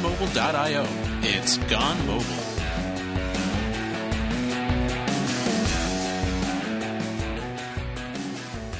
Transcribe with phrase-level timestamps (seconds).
[0.00, 0.86] gonemobile.io.
[1.22, 2.24] It's Gone Mobile.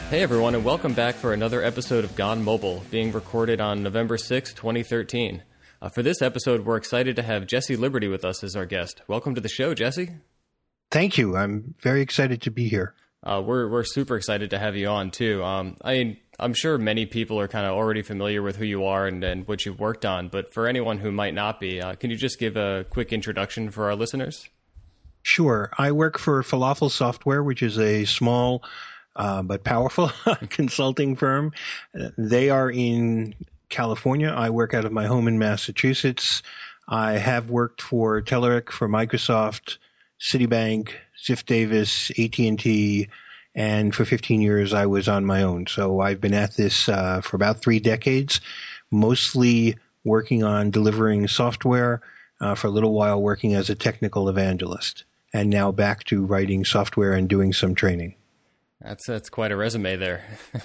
[0.09, 4.17] Hey everyone, and welcome back for another episode of Gone Mobile, being recorded on November
[4.17, 5.43] 6, 2013.
[5.83, 9.03] Uh, for this episode, we're excited to have Jesse Liberty with us as our guest.
[9.07, 10.11] Welcome to the show, Jesse.
[10.91, 11.37] Thank you.
[11.37, 12.95] I'm very excited to be here.
[13.23, 15.45] Uh, we're we're super excited to have you on too.
[15.45, 18.87] Um, I mean, I'm sure many people are kind of already familiar with who you
[18.87, 21.95] are and, and what you've worked on, but for anyone who might not be, uh,
[21.97, 24.49] can you just give a quick introduction for our listeners?
[25.23, 25.71] Sure.
[25.77, 28.65] I work for Falafel Software, which is a small
[29.15, 30.11] uh, but powerful
[30.49, 31.53] consulting firm.
[32.17, 33.35] They are in
[33.69, 34.29] California.
[34.29, 36.43] I work out of my home in Massachusetts.
[36.89, 39.77] I have worked for Telerik, for Microsoft,
[40.19, 40.93] Citibank,
[41.23, 43.09] Ziff Davis, AT&T,
[43.55, 45.67] and for 15 years I was on my own.
[45.67, 48.41] So I've been at this uh, for about three decades,
[48.91, 52.01] mostly working on delivering software,
[52.41, 56.65] uh, for a little while working as a technical evangelist, and now back to writing
[56.65, 58.15] software and doing some training.
[58.81, 60.25] That's that's quite a resume there.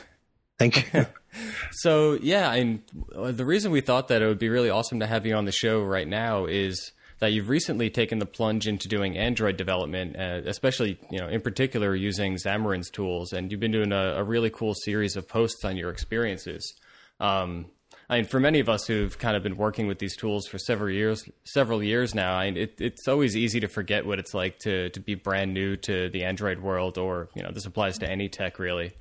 [0.58, 1.06] Thank you.
[1.72, 5.26] so yeah, and the reason we thought that it would be really awesome to have
[5.26, 9.18] you on the show right now is that you've recently taken the plunge into doing
[9.18, 13.92] Android development, uh, especially you know in particular using Xamarin's tools, and you've been doing
[13.92, 16.74] a, a really cool series of posts on your experiences.
[17.20, 17.68] Um,
[18.10, 20.60] I mean, for many of us who've kind of been working with these tools for
[20.60, 24.34] several years, several years now, I mean, it, it's always easy to forget what it's
[24.34, 27.98] like to to be brand new to the Android world, or you know, this applies
[28.00, 28.94] to any tech really.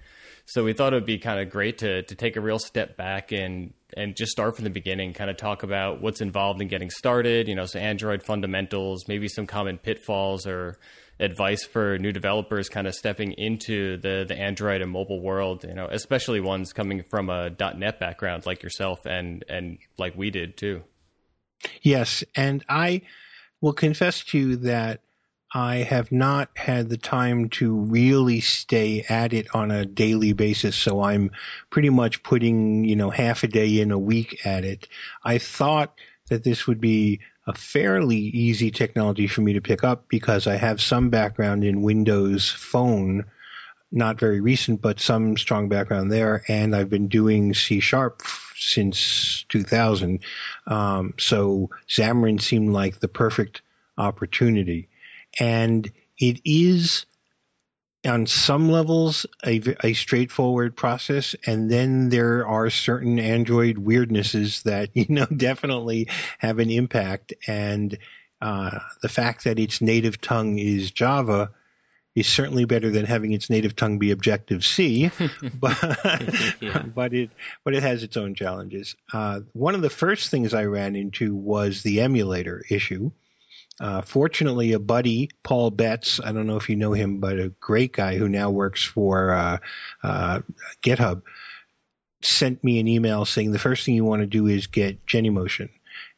[0.47, 2.97] So we thought it would be kind of great to to take a real step
[2.97, 6.69] back and and just start from the beginning, kind of talk about what's involved in
[6.69, 10.79] getting started, you know, so Android fundamentals, maybe some common pitfalls or
[11.21, 15.75] advice for new developers kind of stepping into the the Android and mobile world, you
[15.75, 20.57] know, especially ones coming from a .NET background like yourself and and like we did
[20.57, 20.83] too.
[21.83, 23.03] Yes, and I
[23.61, 25.01] will confess to you that
[25.57, 30.75] I have not had the time to really stay at it on a daily basis.
[30.75, 31.31] So I'm
[31.71, 34.89] pretty much putting, you know, half a day in a week at it.
[35.23, 35.95] I thought
[36.29, 40.57] that this would be a fairly easy technology for me to pick up because I
[40.57, 43.27] have some background in Windows Phone,
[43.93, 46.43] not very recent, but some strong background there.
[46.49, 48.23] And I've been doing C Sharp
[48.57, 50.19] since 2000.
[50.67, 53.63] Um, so Xamarin seemed like the perfect
[53.97, 54.89] opportunity
[55.39, 57.07] and it is
[58.07, 61.35] on some levels a, a, straightforward process.
[61.47, 66.09] And then there are certain android weirdnesses that you know definitely
[66.39, 67.33] have an impact.
[67.47, 67.99] And
[68.41, 71.51] uh, the fact that its native tongue is java
[72.15, 75.11] is certainly better than having its native tongue be objective c.
[75.55, 75.79] But
[76.61, 76.83] yeah.
[76.83, 77.31] but it
[77.65, 78.97] but it has its own challenges.
[79.13, 83.11] Uh, one of the first things i ran into was the emulator issue
[83.81, 87.49] uh, fortunately, a buddy, Paul Betts, I don't know if you know him, but a
[87.49, 89.59] great guy who now works for uh,
[90.03, 90.41] uh,
[90.83, 91.23] GitHub,
[92.23, 95.71] sent me an email saying the first thing you want to do is get Genymotion.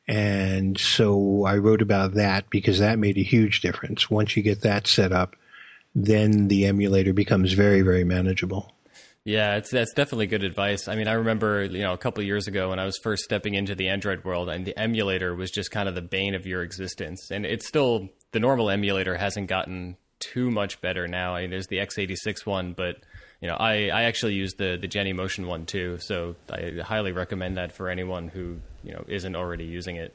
[0.06, 4.08] And so I wrote about that because that made a huge difference.
[4.08, 5.34] Once you get that set up,
[5.94, 8.72] then the emulator becomes very, very manageable.
[9.26, 10.86] Yeah, it's that's definitely good advice.
[10.86, 13.54] I mean, I remember you know a couple years ago when I was first stepping
[13.54, 16.62] into the Android world, and the emulator was just kind of the bane of your
[16.62, 17.32] existence.
[17.32, 21.34] And it's still the normal emulator hasn't gotten too much better now.
[21.34, 22.98] I mean, there's the x86 one, but
[23.40, 27.56] you know, I, I actually use the the Genymotion one too, so I highly recommend
[27.56, 30.14] that for anyone who you know isn't already using it.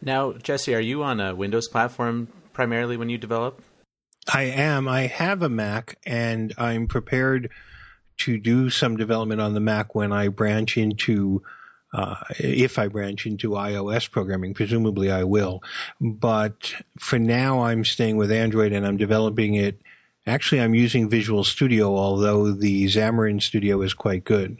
[0.00, 3.60] Now, Jesse, are you on a Windows platform primarily when you develop?
[4.32, 4.86] I am.
[4.86, 7.50] I have a Mac, and I'm prepared
[8.18, 11.42] to do some development on the Mac when I branch into
[11.92, 15.62] uh, if I branch into iOS programming, presumably I will.
[16.00, 19.80] But for now, I'm staying with Android and I'm developing it.
[20.26, 24.58] Actually, I'm using Visual Studio, although the Xamarin Studio is quite good.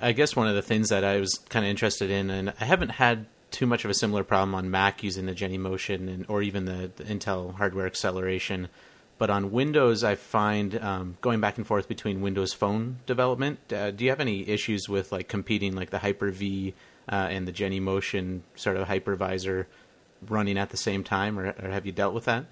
[0.00, 2.64] I guess one of the things that I was kind of interested in, and I
[2.64, 6.42] haven't had too much of a similar problem on Mac using the Genymotion and or
[6.42, 8.68] even the, the Intel hardware acceleration.
[9.16, 13.72] But on Windows, I find um, going back and forth between Windows Phone development.
[13.72, 16.74] Uh, do you have any issues with like competing like the Hyper V
[17.08, 19.66] uh, and the Genymotion sort of hypervisor
[20.28, 22.46] running at the same time, or, or have you dealt with that?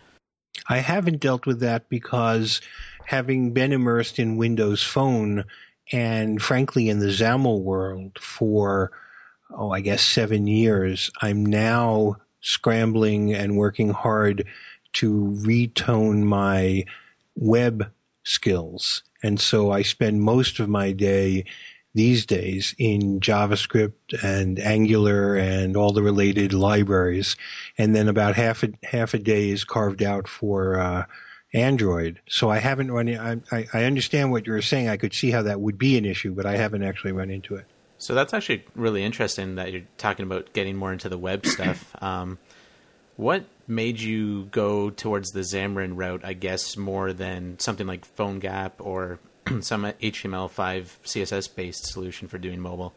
[0.68, 2.60] I haven't dealt with that because
[3.04, 5.44] having been immersed in Windows Phone
[5.90, 8.92] and frankly in the XAML world for
[9.50, 14.46] oh I guess seven years, I'm now scrambling and working hard
[14.94, 16.84] to retone my
[17.36, 17.90] web
[18.24, 19.02] skills.
[19.22, 21.44] And so I spend most of my day
[21.94, 27.36] these days in JavaScript and Angular and all the related libraries,
[27.76, 31.04] and then about half a half a day is carved out for uh,
[31.52, 32.20] Android.
[32.28, 33.08] So I haven't run.
[33.52, 34.88] I, I understand what you're saying.
[34.88, 37.56] I could see how that would be an issue, but I haven't actually run into
[37.56, 37.66] it.
[37.98, 41.94] So that's actually really interesting that you're talking about getting more into the web stuff.
[42.02, 42.38] Um,
[43.16, 46.24] what made you go towards the Xamarin route?
[46.24, 49.18] I guess more than something like PhoneGap or
[49.60, 52.94] some HTML5 CSS based solution for doing mobile.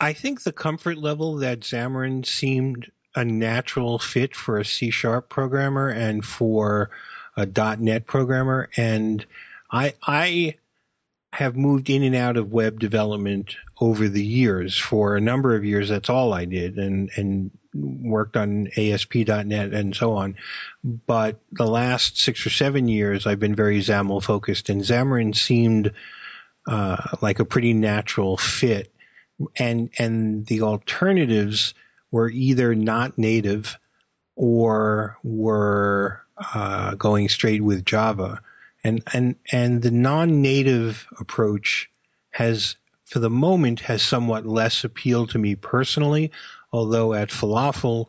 [0.00, 5.28] I think the comfort level that Xamarin seemed a natural fit for a C sharp
[5.28, 6.90] programmer and for
[7.36, 9.24] a .NET programmer, and
[9.70, 10.56] I I
[11.32, 14.78] have moved in and out of web development over the years.
[14.78, 19.94] For a number of years, that's all I did, and and worked on ASP.NET and
[19.94, 20.36] so on.
[20.82, 25.92] But the last six or seven years, I've been very XAML focused, and Xamarin seemed
[26.66, 28.92] uh, like a pretty natural fit.
[29.56, 31.74] And and the alternatives
[32.10, 33.76] were either not native
[34.36, 38.40] or were uh, going straight with Java.
[38.84, 41.90] And and and the non-native approach
[42.30, 42.76] has
[43.06, 46.32] for the moment has somewhat less appeal to me personally,
[46.74, 48.06] although at Falafel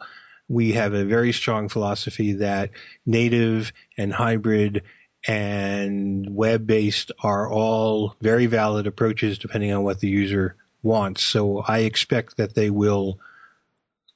[0.48, 2.72] we have a very strong philosophy that
[3.06, 4.82] native and hybrid
[5.28, 11.24] and web based are all very valid approaches depending on what the user wants.
[11.24, 13.20] So I expect that they will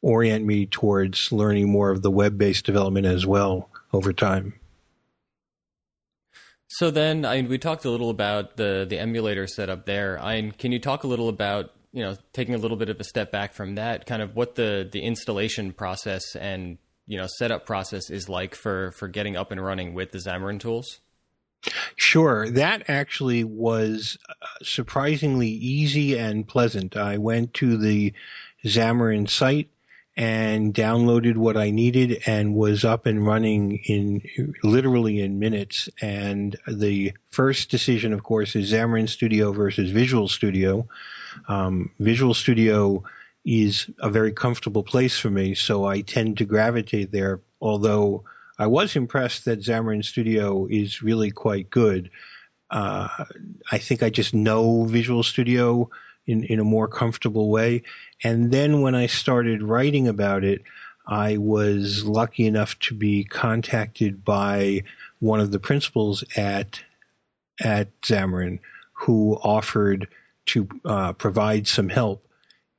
[0.02, 4.54] orient me towards learning more of the web based development as well over time.
[6.68, 10.20] So then, I we talked a little about the the emulator setup there.
[10.22, 13.04] I can you talk a little about you know taking a little bit of a
[13.04, 16.78] step back from that, kind of what the the installation process and
[17.08, 20.60] you know setup process is like for for getting up and running with the Xamarin
[20.60, 21.00] tools?
[21.98, 24.34] Sure, that actually was uh,
[24.64, 26.96] surprisingly easy and pleasant.
[26.96, 28.14] I went to the
[28.64, 29.70] Xamarin site
[30.16, 34.22] and downloaded what I needed and was up and running in
[34.64, 35.88] literally in minutes.
[36.02, 40.88] And the first decision, of course, is Xamarin Studio versus Visual Studio.
[41.48, 43.04] Um, Visual Studio
[43.46, 47.42] is a very comfortable place for me, so I tend to gravitate there.
[47.62, 48.26] Although
[48.58, 52.12] I was impressed that Xamarin Studio is really quite good.
[52.70, 53.08] Uh,
[53.72, 55.90] I think I just know Visual Studio
[56.28, 57.84] in, in a more comfortable way.
[58.24, 60.62] And then when I started writing about it,
[61.08, 64.84] I was lucky enough to be contacted by
[65.20, 66.82] one of the principals at
[67.62, 68.60] at Xamarin
[68.94, 70.08] who offered
[70.54, 72.28] to uh, provide some help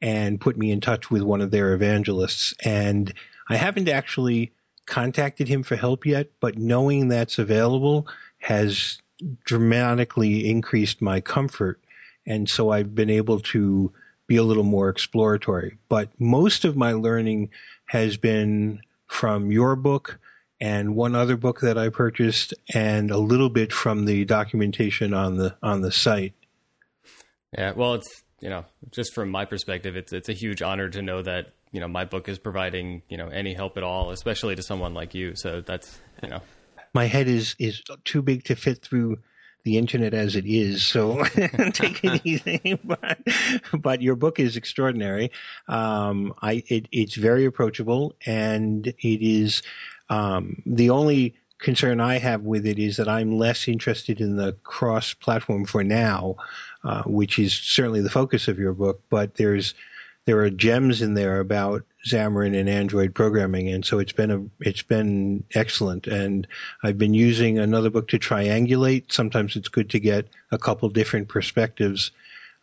[0.00, 2.54] and put me in touch with one of their evangelists.
[2.64, 3.12] And
[3.48, 4.52] I haven't actually
[4.86, 8.08] contacted him for help yet, but knowing that's available
[8.38, 8.98] has
[9.44, 11.80] dramatically increased my comfort
[12.26, 13.92] and so I've been able to
[14.26, 15.78] be a little more exploratory.
[15.88, 17.50] But most of my learning
[17.86, 20.20] has been from your book
[20.60, 25.36] and one other book that I purchased and a little bit from the documentation on
[25.36, 26.34] the on the site.
[27.56, 31.02] Yeah, well, it's you know, just from my perspective, it's it's a huge honor to
[31.02, 34.56] know that you know my book is providing you know any help at all, especially
[34.56, 35.34] to someone like you.
[35.34, 36.40] So that's you know,
[36.94, 39.18] my head is is too big to fit through
[39.64, 40.82] the internet as it is.
[40.82, 41.24] So
[41.72, 42.78] take it easy.
[42.82, 43.18] but,
[43.72, 45.32] but your book is extraordinary.
[45.68, 49.62] Um, I, it, it's very approachable and it is,
[50.08, 54.52] um, the only concern I have with it is that I'm less interested in the
[54.62, 56.36] cross platform for now,
[56.84, 59.74] uh, which is certainly the focus of your book, but there's,
[60.24, 64.44] there are gems in there about Xamarin and Android programming, and so it's been a
[64.60, 66.06] it's been excellent.
[66.06, 66.46] And
[66.82, 69.12] I've been using another book to triangulate.
[69.12, 72.12] Sometimes it's good to get a couple different perspectives.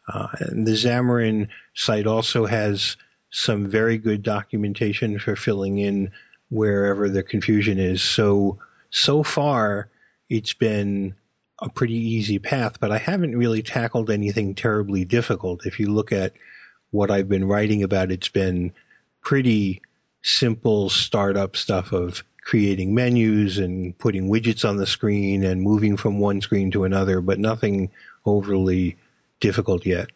[0.07, 2.97] Uh, and the Xamarin site also has
[3.29, 6.11] some very good documentation for filling in
[6.49, 8.01] wherever the confusion is.
[8.01, 8.59] So
[8.89, 9.89] so far,
[10.29, 11.15] it's been
[11.59, 15.65] a pretty easy path, but I haven't really tackled anything terribly difficult.
[15.65, 16.33] If you look at
[16.91, 18.73] what I've been writing about, it's been
[19.21, 19.81] pretty
[20.21, 26.19] simple startup stuff of creating menus and putting widgets on the screen and moving from
[26.19, 27.91] one screen to another, but nothing
[28.25, 28.97] overly
[29.39, 30.09] difficult yet.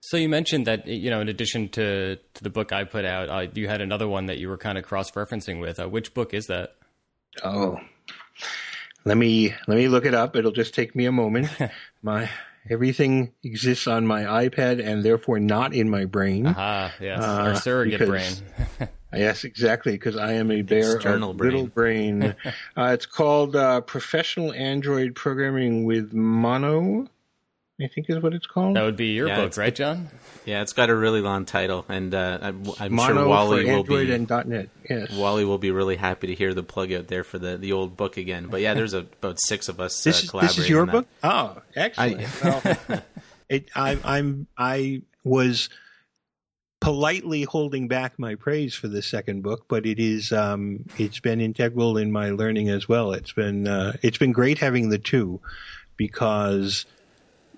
[0.00, 3.28] So you mentioned that you know, in addition to, to the book I put out,
[3.28, 5.80] uh, you had another one that you were kind of cross referencing with.
[5.80, 6.77] Uh, which book is that?
[7.42, 7.78] Oh,
[9.04, 10.36] let me let me look it up.
[10.36, 11.48] It'll just take me a moment.
[12.02, 12.30] My
[12.70, 16.46] Everything exists on my iPad and therefore not in my brain.
[16.46, 18.88] Aha, yes, uh, our surrogate because, brain.
[19.14, 21.50] yes, exactly, because I am a bear External brain.
[21.50, 22.22] little brain.
[22.76, 27.08] uh, it's called uh, Professional Android Programming with Mono.
[27.80, 28.74] I think is what it's called.
[28.76, 30.08] That would be your Yeah, book, right, John?
[30.44, 33.70] Yeah, it's got a really long title, and uh, I'm, I'm Mono sure Wally for
[33.70, 34.68] will Android be and .NET.
[34.90, 35.12] Yes.
[35.12, 37.96] Wally will be really happy to hear the plug out there for the, the old
[37.96, 38.48] book again.
[38.48, 40.56] But yeah, there's a, about six of us this uh, is collaborating.
[40.56, 40.92] this is your on that.
[40.92, 41.06] book.
[41.22, 42.42] Oh, excellent.
[42.42, 43.02] well,
[43.48, 45.68] it, I, I'm I was
[46.80, 51.40] politely holding back my praise for the second book, but it is um, it's been
[51.40, 53.12] integral in my learning as well.
[53.12, 55.40] It's been uh, it's been great having the two
[55.96, 56.86] because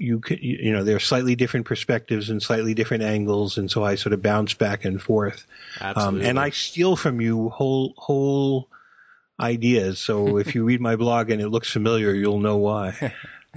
[0.00, 3.84] you could you know there are slightly different perspectives and slightly different angles, and so
[3.84, 5.46] I sort of bounce back and forth.
[5.80, 8.68] Um, and I steal from you whole whole
[9.38, 9.98] ideas.
[9.98, 13.14] So if you read my blog and it looks familiar, you'll know why.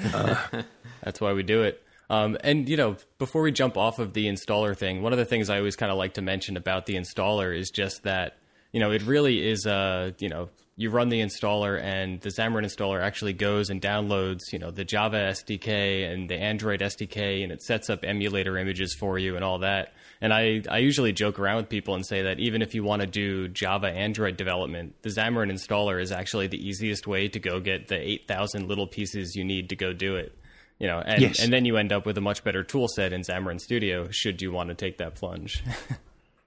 [1.03, 1.83] That's why we do it.
[2.09, 5.25] Um, and you know, before we jump off of the installer thing, one of the
[5.25, 8.37] things I always kind of like to mention about the installer is just that
[8.71, 12.63] you know it really is a you know you run the installer and the Xamarin
[12.65, 17.51] installer actually goes and downloads you know the Java SDK and the Android SDK and
[17.51, 19.93] it sets up emulator images for you and all that.
[20.19, 23.01] And I, I usually joke around with people and say that even if you want
[23.01, 27.59] to do Java Android development, the Xamarin installer is actually the easiest way to go
[27.59, 30.35] get the 8,000 little pieces you need to go do it
[30.79, 31.41] you know, and, Yes.
[31.41, 34.41] and then you end up with a much better tool set in Xamarin Studio should
[34.41, 35.63] you want to take that plunge.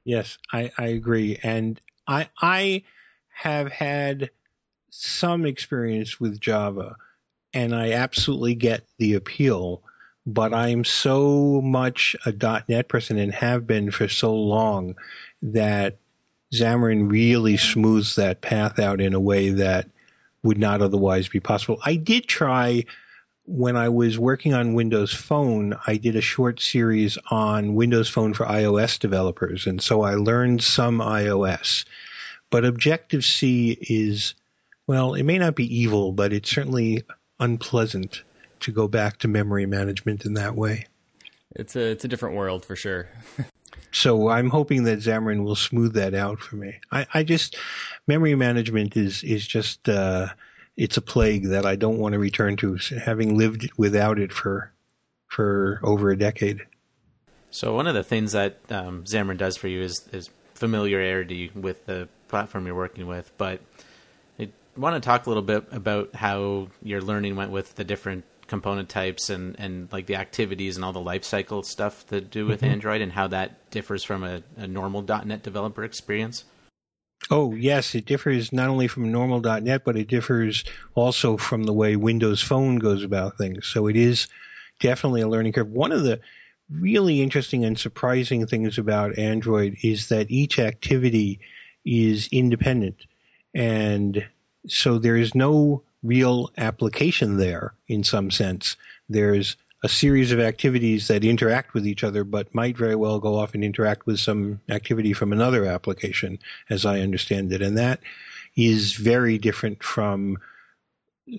[0.05, 1.39] Yes, I, I agree.
[1.43, 2.85] And I I
[3.37, 4.31] have had
[4.89, 6.97] some experience with Java
[7.53, 9.83] and I absolutely get the appeal,
[10.25, 12.33] but I'm so much a
[12.67, 14.97] .NET person and have been for so long
[15.43, 15.99] that
[16.55, 19.91] Xamarin really smooths that path out in a way that
[20.43, 21.79] would not otherwise be possible.
[21.85, 22.85] I did try
[23.45, 28.33] when I was working on Windows Phone, I did a short series on Windows Phone
[28.33, 31.85] for iOS developers, and so I learned some iOS.
[32.51, 34.35] But Objective C is,
[34.87, 37.05] well, it may not be evil, but it's certainly
[37.41, 38.23] unpleasant
[38.61, 40.87] to go back to memory management in that way.
[41.55, 43.09] it's a it's a different world for sure.
[43.93, 46.81] So I'm hoping that Xamarin will smooth that out for me.
[46.93, 47.57] I, I just
[48.07, 50.29] memory management is is just uh,
[50.77, 54.71] it's a plague that I don't want to return to, having lived without it for
[55.29, 56.61] for over a decade.
[57.51, 61.87] So one of the things that um, Xamarin does for you is, is familiarity with
[61.87, 63.33] the platform you're working with.
[63.39, 63.61] But
[64.39, 68.25] I want to talk a little bit about how your learning went with the different
[68.47, 72.61] component types and, and like the activities and all the lifecycle stuff to do with
[72.61, 72.73] mm-hmm.
[72.73, 76.45] Android and how that differs from a, a normal .NET developer experience.
[77.31, 80.65] Oh yes, it differs not only from normal.net, but it differs
[80.95, 83.67] also from the way Windows Phone goes about things.
[83.67, 84.29] So it is
[84.79, 85.71] definitely a learning curve.
[85.71, 86.21] One of the
[86.71, 91.41] really interesting and surprising things about Android is that each activity
[91.87, 92.97] is independent.
[93.55, 94.27] And
[94.67, 98.77] so there is no real application there in some sense.
[99.09, 103.39] There's a series of activities that interact with each other, but might very well go
[103.39, 106.39] off and interact with some activity from another application,
[106.69, 107.63] as I understand it.
[107.63, 108.01] And that
[108.57, 110.39] is very different from,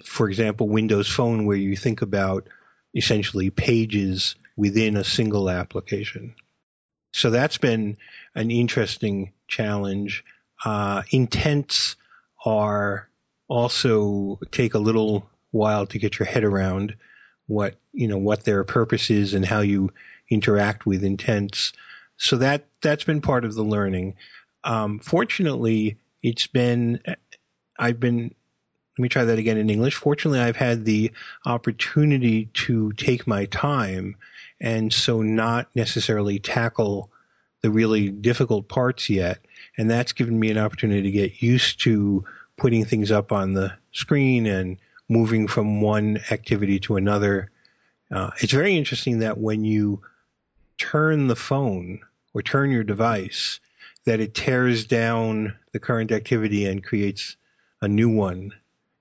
[0.06, 2.48] for example, Windows Phone, where you think about
[2.96, 6.36] essentially pages within a single application.
[7.14, 7.98] So that's been
[8.36, 10.24] an interesting challenge.
[10.64, 11.96] Uh, intents
[12.44, 13.10] are
[13.48, 16.96] also take a little while to get your head around
[17.48, 19.92] what you know what their purpose is and how you
[20.30, 21.74] interact with intents.
[22.18, 24.16] So that that's been part of the learning.
[24.64, 27.02] Um, fortunately, it's been
[27.80, 28.34] I've been
[28.98, 29.96] let me try that again in English.
[29.96, 31.12] Fortunately, I've had the
[31.46, 34.16] opportunity to take my time
[34.60, 37.12] and so not necessarily tackle
[37.62, 39.40] the really difficult parts yet.
[39.78, 42.26] And that's given me an opportunity to get used to
[42.58, 44.78] putting things up on the screen and
[45.10, 47.52] moving from one activity to another.
[48.12, 50.02] Uh, it's very interesting that when you
[50.78, 52.02] turn the phone
[52.34, 53.60] or turn your device,
[54.06, 57.36] that it tears down the current activity and creates
[57.82, 58.54] a new one,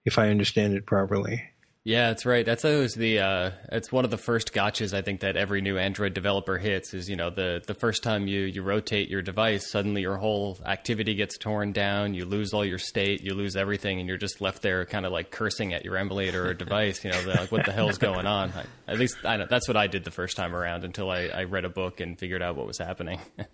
[0.05, 1.43] if I understand it properly.
[1.87, 2.45] Yeah, that's right.
[2.45, 5.78] That's always the uh, it's one of the first gotchas I think that every new
[5.78, 9.71] Android developer hits is you know the the first time you you rotate your device,
[9.71, 12.12] suddenly your whole activity gets torn down.
[12.12, 15.12] You lose all your state, you lose everything, and you're just left there kind of
[15.12, 17.05] like cursing at your emulator or device.
[17.05, 18.50] You know, like what the hell's going on?
[18.50, 21.28] I, at least I know, that's what I did the first time around until I,
[21.28, 23.21] I read a book and figured out what was happening.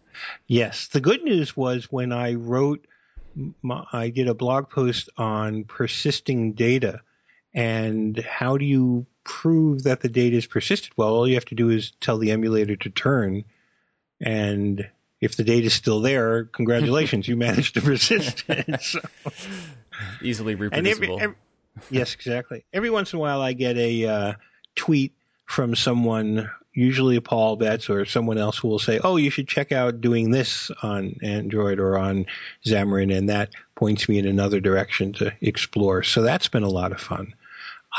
[0.47, 0.89] Yes.
[0.89, 2.87] The good news was when I wrote,
[3.63, 7.01] my, I did a blog post on persisting data
[7.55, 10.93] and how do you prove that the data is persisted?
[10.97, 13.45] Well, all you have to do is tell the emulator to turn
[14.23, 14.89] and
[15.21, 18.83] if the data is still there, congratulations, you managed to persist it.
[18.83, 19.01] So,
[20.23, 21.21] Easily and every, reproducible.
[21.21, 21.37] every,
[21.91, 22.65] yes, exactly.
[22.73, 24.33] Every once in a while I get a uh,
[24.75, 25.13] tweet
[25.45, 29.71] from someone, usually Paul Betts or someone else who will say, "Oh, you should check
[29.71, 32.27] out doing this on Android or on
[32.67, 36.03] Xamarin," and that points me in another direction to explore.
[36.03, 37.35] So that's been a lot of fun.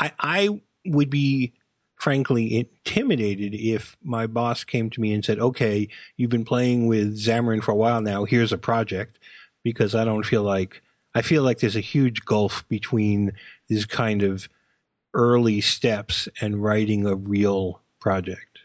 [0.00, 1.52] I, I would be
[1.96, 7.16] frankly intimidated if my boss came to me and said, "Okay, you've been playing with
[7.16, 8.24] Xamarin for a while now.
[8.24, 9.18] Here's a project,"
[9.62, 10.82] because I don't feel like
[11.14, 13.32] I feel like there's a huge gulf between
[13.68, 14.48] these kind of
[15.14, 18.58] early steps and writing a real project.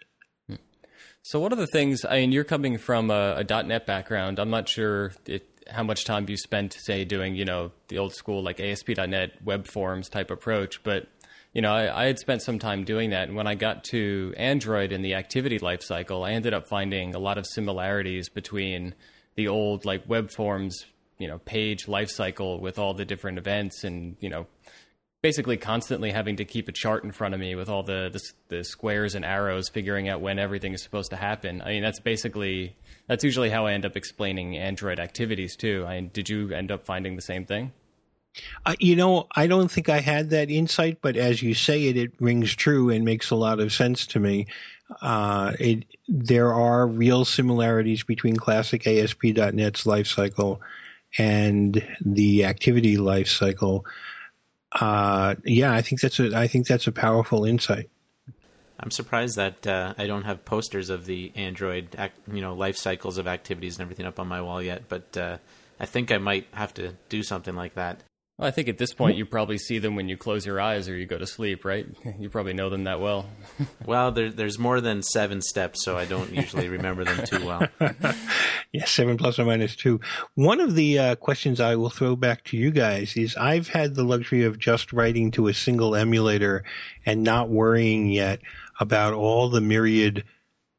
[1.22, 2.06] So, what are the things?
[2.06, 4.40] I mean, you're coming from a, a .NET background.
[4.40, 8.16] I'm not sure it, how much time you spent, say, doing you know the old
[8.16, 11.08] school like ASP.NET web forms type approach, but
[11.54, 13.28] you know, I, I, had spent some time doing that.
[13.28, 17.20] And when I got to Android in the activity lifecycle, I ended up finding a
[17.20, 18.94] lot of similarities between
[19.36, 20.86] the old like web forms,
[21.18, 24.46] you know, page lifecycle with all the different events and, you know,
[25.22, 28.22] basically constantly having to keep a chart in front of me with all the, the,
[28.56, 31.62] the squares and arrows, figuring out when everything is supposed to happen.
[31.62, 32.76] I mean, that's basically
[33.08, 35.84] that's usually how I end up explaining Android activities too.
[35.88, 37.74] I did you end up finding the same thing?
[38.66, 41.98] Uh, you know, I don't think I had that insight, but as you say it,
[41.98, 44.48] it rings true and makes a lot of sense to me.
[45.02, 50.60] Uh, it, there are real similarities between classic ASP.NET's lifecycle
[51.18, 53.84] and the activity lifecycle.
[54.72, 57.90] Uh, yeah, I think that's a I think that's a powerful insight.
[58.80, 61.98] I'm surprised that uh, I don't have posters of the Android,
[62.32, 64.84] you know, life cycles of activities and everything up on my wall yet.
[64.88, 65.38] But uh,
[65.80, 68.04] I think I might have to do something like that.
[68.40, 70.88] Well, I think at this point you probably see them when you close your eyes
[70.88, 71.86] or you go to sleep, right?
[72.18, 73.30] You probably know them that well.
[73.86, 77.68] well, there, there's more than seven steps, so I don't usually remember them too well.
[78.72, 80.00] yeah, seven plus or minus two.
[80.36, 83.94] One of the uh, questions I will throw back to you guys is I've had
[83.94, 86.64] the luxury of just writing to a single emulator
[87.06, 88.40] and not worrying yet
[88.80, 90.24] about all the myriad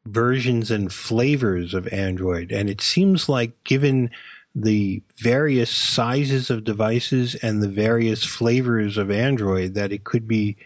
[0.06, 2.52] versions and flavors of Android.
[2.52, 4.12] And it seems like given–
[4.54, 10.56] the various sizes of devices and the various flavors of Android that it could be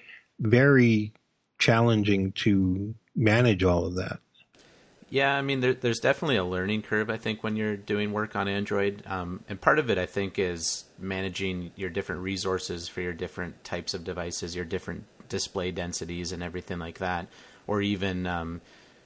[0.41, 1.13] very
[1.59, 4.21] challenging to manage all of that.
[5.11, 8.35] Yeah, I mean, there, there's definitely a learning curve, I think, when you're doing work
[8.35, 9.05] on Android.
[9.07, 13.63] Um, and part of it, I think, is managing your different resources for your different
[13.63, 17.29] types of devices, your different display densities, and everything like that.
[17.69, 18.61] Or even um,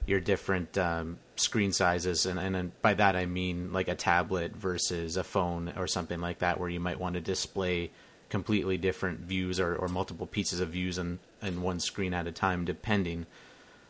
[0.06, 5.16] your different um, screen sizes, and, and by that I mean like a tablet versus
[5.16, 7.90] a phone or something like that, where you might want to display
[8.28, 12.32] completely different views or, or multiple pieces of views in, in one screen at a
[12.32, 13.26] time, depending.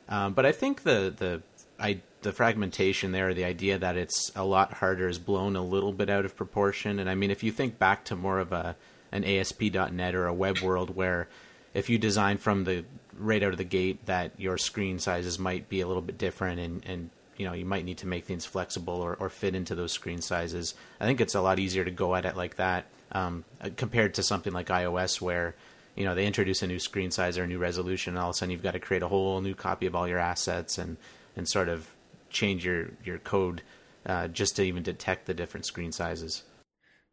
[0.08, 1.42] Um, but I think the the
[1.80, 5.92] I, the fragmentation there, the idea that it's a lot harder, is blown a little
[5.92, 6.98] bit out of proportion.
[6.98, 8.76] And I mean, if you think back to more of a
[9.12, 11.28] an ASP.NET or a web world where
[11.74, 12.84] if you design from the
[13.16, 16.60] right out of the gate that your screen sizes might be a little bit different
[16.60, 19.74] and, and you know you might need to make things flexible or, or fit into
[19.74, 20.74] those screen sizes.
[21.00, 23.44] I think it's a lot easier to go at it like that um,
[23.76, 25.54] compared to something like iOS where
[25.96, 28.34] you know they introduce a new screen size or a new resolution and all of
[28.34, 30.96] a sudden you've got to create a whole new copy of all your assets and
[31.36, 31.88] and sort of
[32.30, 33.62] change your your code
[34.06, 36.42] uh, just to even detect the different screen sizes.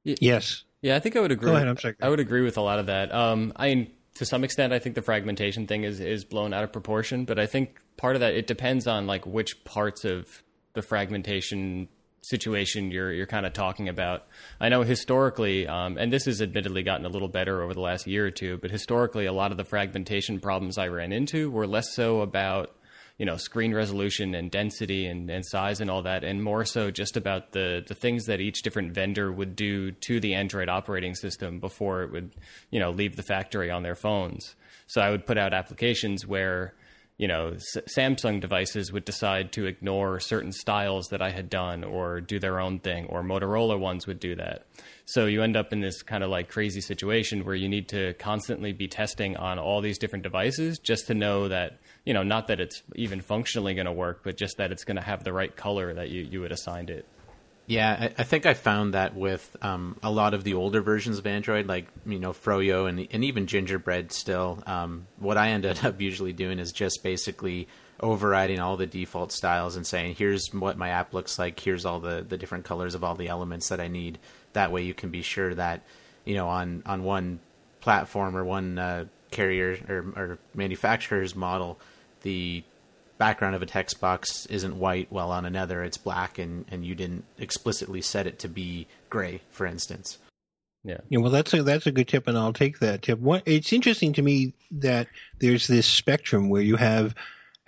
[0.03, 0.63] Yes.
[0.81, 1.51] Yeah, I think I would agree.
[1.51, 3.11] Ahead, I would agree with a lot of that.
[3.11, 6.71] Um, I to some extent, I think the fragmentation thing is is blown out of
[6.71, 7.25] proportion.
[7.25, 11.87] But I think part of that it depends on like which parts of the fragmentation
[12.21, 14.25] situation you're you're kind of talking about.
[14.59, 18.07] I know historically, um, and this has admittedly gotten a little better over the last
[18.07, 21.67] year or two, but historically, a lot of the fragmentation problems I ran into were
[21.67, 22.74] less so about
[23.17, 26.91] you know screen resolution and density and, and size and all that, and more so
[26.91, 31.15] just about the the things that each different vendor would do to the Android operating
[31.15, 32.35] system before it would
[32.71, 34.55] you know leave the factory on their phones.
[34.87, 36.75] So I would put out applications where
[37.17, 41.83] you know S- Samsung devices would decide to ignore certain styles that I had done
[41.83, 44.65] or do their own thing, or Motorola ones would do that.
[45.05, 48.13] So you end up in this kind of like crazy situation where you need to
[48.15, 52.47] constantly be testing on all these different devices just to know that you know, not
[52.47, 55.33] that it's even functionally going to work, but just that it's going to have the
[55.33, 57.05] right color that you, you had assigned it.
[57.67, 61.17] Yeah, I, I think I found that with um, a lot of the older versions
[61.17, 64.11] of Android, like you know Froyo and and even Gingerbread.
[64.11, 67.67] Still, um, what I ended up usually doing is just basically
[68.01, 71.59] overriding all the default styles and saying, "Here's what my app looks like.
[71.59, 74.19] Here's all the the different colors of all the elements that I need."
[74.53, 75.81] That way, you can be sure that
[76.23, 77.39] you know on on one
[77.81, 81.79] platform or one uh, carrier or, or manufacturer's model
[82.21, 82.63] the
[83.17, 86.95] background of a text box isn't white while on another it's black and, and you
[86.95, 90.17] didn't explicitly set it to be gray, for instance.
[90.83, 90.99] Yeah.
[91.09, 93.19] Yeah, well, that's a that's a good tip, and I'll take that tip.
[93.19, 95.07] What, it's interesting to me that
[95.39, 97.15] there's this spectrum where you have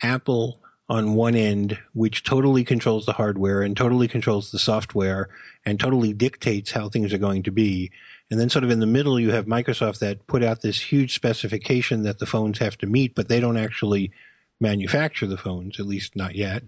[0.02, 5.30] Apple on one end, which totally controls the hardware and totally controls the software
[5.66, 7.92] and totally dictates how things are going to be.
[8.30, 11.16] And then sort of in the middle, you have Microsoft that put out this huge
[11.16, 14.12] specification that the phones have to meet, but they don't actually
[14.60, 16.64] manufacture the phones, at least not yet.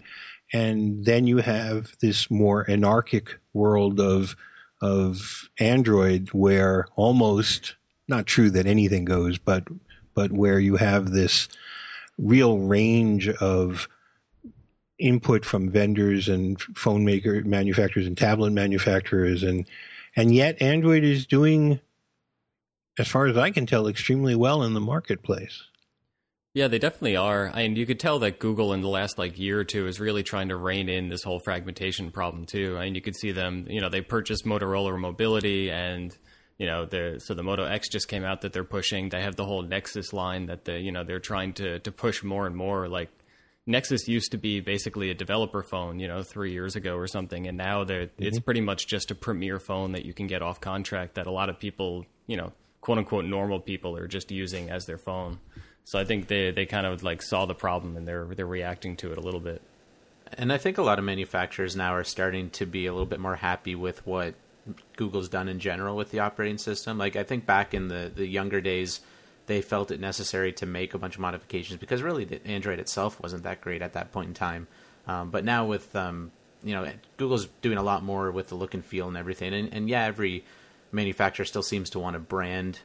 [0.52, 4.36] And then you have this more anarchic world of
[4.82, 7.76] of Android where almost
[8.08, 9.64] not true that anything goes, but
[10.14, 11.48] but where you have this
[12.18, 13.88] real range of
[14.98, 19.66] input from vendors and phone maker manufacturers and tablet manufacturers and
[20.16, 21.80] and yet Android is doing
[22.98, 25.62] as far as I can tell extremely well in the marketplace.
[26.52, 27.48] Yeah, they definitely are.
[27.54, 30.00] I mean, you could tell that Google in the last like year or two is
[30.00, 32.76] really trying to rein in this whole fragmentation problem too.
[32.76, 33.66] I mean, you could see them.
[33.68, 36.16] You know, they purchased Motorola Mobility, and
[36.58, 39.10] you know, the so the Moto X just came out that they're pushing.
[39.10, 42.24] They have the whole Nexus line that they you know they're trying to to push
[42.24, 42.88] more and more.
[42.88, 43.10] Like
[43.64, 47.46] Nexus used to be basically a developer phone, you know, three years ago or something,
[47.46, 48.24] and now they're mm-hmm.
[48.24, 51.30] it's pretty much just a premier phone that you can get off contract that a
[51.30, 55.38] lot of people, you know, quote unquote normal people are just using as their phone.
[55.84, 58.96] So I think they they kind of like saw the problem and they're they're reacting
[58.96, 59.62] to it a little bit.
[60.32, 63.18] And I think a lot of manufacturers now are starting to be a little bit
[63.18, 64.34] more happy with what
[64.96, 66.98] Google's done in general with the operating system.
[66.98, 69.00] Like I think back in the the younger days,
[69.46, 73.20] they felt it necessary to make a bunch of modifications because really the Android itself
[73.20, 74.68] wasn't that great at that point in time.
[75.06, 76.30] Um, but now with um,
[76.62, 79.72] you know Google's doing a lot more with the look and feel and everything, and,
[79.72, 80.44] and yeah, every
[80.92, 82.80] manufacturer still seems to want to brand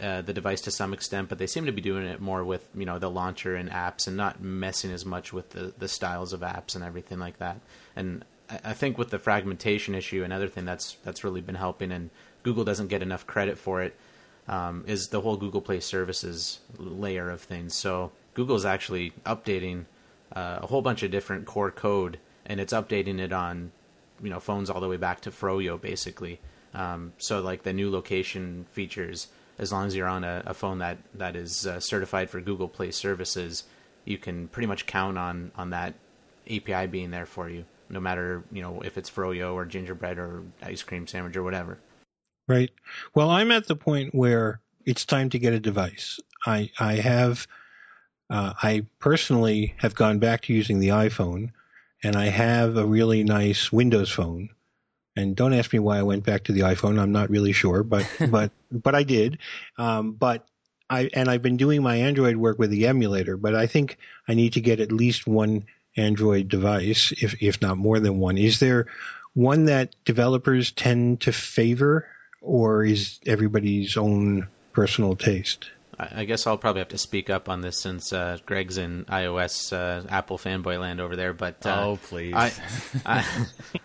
[0.00, 2.68] uh, the device to some extent, but they seem to be doing it more with
[2.74, 6.32] you know the launcher and apps, and not messing as much with the the styles
[6.32, 7.60] of apps and everything like that.
[7.94, 11.92] And I, I think with the fragmentation issue, another thing that's that's really been helping,
[11.92, 12.10] and
[12.42, 13.94] Google doesn't get enough credit for it,
[14.48, 17.74] um, is the whole Google Play Services layer of things.
[17.74, 19.84] So Google is actually updating
[20.34, 23.72] uh, a whole bunch of different core code, and it's updating it on
[24.22, 26.40] you know phones all the way back to Froyo, basically.
[26.72, 29.28] Um, so like the new location features
[29.60, 32.66] as long as you're on a, a phone that that is uh, certified for Google
[32.66, 33.64] Play services,
[34.06, 35.94] you can pretty much count on on that
[36.50, 40.42] API being there for you, no matter you know if it's froyo or gingerbread or
[40.62, 41.78] ice cream sandwich or whatever.
[42.48, 42.70] Right.
[43.14, 46.18] Well, I'm at the point where it's time to get a device.
[46.46, 47.46] I I have
[48.30, 51.50] uh, I personally have gone back to using the iPhone,
[52.02, 54.48] and I have a really nice Windows phone
[55.20, 56.98] and don't ask me why I went back to the iPhone.
[56.98, 59.38] I'm not really sure, but but but I did.
[59.78, 60.46] Um, but
[60.88, 64.34] I and I've been doing my Android work with the emulator, but I think I
[64.34, 68.38] need to get at least one Android device, if if not more than one.
[68.38, 68.86] Is there
[69.34, 72.08] one that developers tend to favor,
[72.40, 75.70] or is everybody's own personal taste?
[76.12, 79.72] I guess I'll probably have to speak up on this since uh, Greg's in iOS
[79.72, 81.34] uh, Apple fanboy land over there.
[81.34, 83.24] But uh, oh, please, I,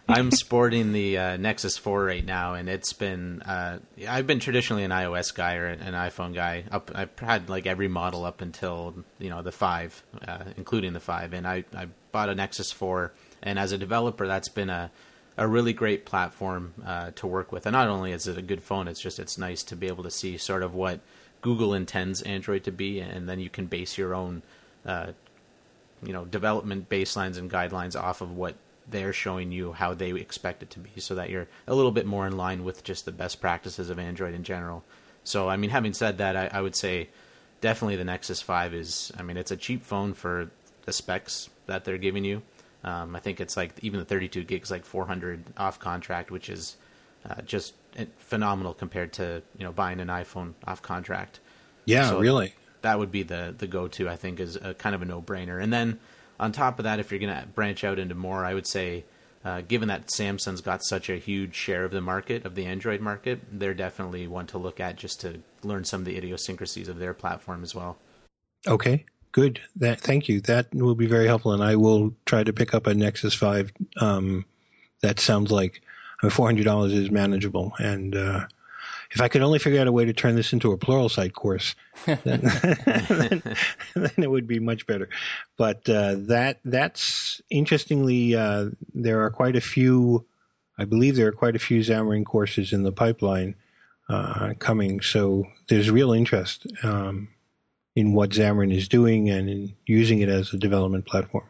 [0.08, 4.84] am sporting the uh, Nexus 4 right now, and it's been uh, I've been traditionally
[4.84, 6.64] an iOS guy or an iPhone guy.
[6.72, 11.02] Up, I've had like every model up until you know the five, uh, including the
[11.02, 14.92] five, and I, I bought a Nexus 4, and as a developer, that's been a
[15.38, 16.74] a really great platform
[17.16, 17.66] to work with.
[17.66, 20.04] And not only is it a good phone, it's just it's nice to be able
[20.04, 21.02] to see sort of what
[21.46, 24.42] Google intends Android to be, and then you can base your own,
[24.84, 25.12] uh,
[26.02, 28.56] you know, development baselines and guidelines off of what
[28.90, 32.08] they're showing you how they expect it to be, so that you're a little bit
[32.08, 34.84] more in line with just the best practices of Android in general.
[35.24, 37.10] So, I mean, having said that, I, I would say
[37.62, 39.12] definitely the Nexus Five is.
[39.16, 40.50] I mean, it's a cheap phone for
[40.86, 42.42] the specs that they're giving you.
[42.84, 46.76] Um, I think it's like even the 32 gigs like 400 off contract, which is
[47.30, 47.74] uh, just
[48.18, 51.40] phenomenal compared to you know buying an iPhone off contract.
[51.86, 52.54] Yeah, so really.
[52.82, 54.10] That would be the the go to.
[54.10, 55.62] I think is a, kind of a no brainer.
[55.62, 56.00] And then
[56.40, 59.06] on top of that, if you're going to branch out into more, I would say.
[59.44, 63.00] Uh, given that Samsung's got such a huge share of the market of the Android
[63.00, 66.98] market, they're definitely one to look at just to learn some of the idiosyncrasies of
[66.98, 68.00] their platform as well.
[68.66, 69.62] Okay, good.
[69.76, 70.42] That thank you.
[70.42, 73.72] That will be very helpful, and I will try to pick up a Nexus Five.
[74.02, 74.46] Um,
[75.02, 75.84] that sounds like
[76.30, 77.74] four hundred dollars is manageable.
[77.80, 78.46] And uh,
[79.12, 81.34] if I could only figure out a way to turn this into a plural Pluralsight
[81.34, 83.44] course, then, then,
[83.96, 85.10] then, it would be much better.
[85.58, 90.26] But uh, that that's interestingly, uh, there are quite a few.
[90.78, 93.56] I believe there are quite a few Xamarin courses in the pipeline
[94.10, 97.30] uh, coming, so there's real interest um,
[97.96, 101.46] in what Xamarin is doing and in using it as a development platform.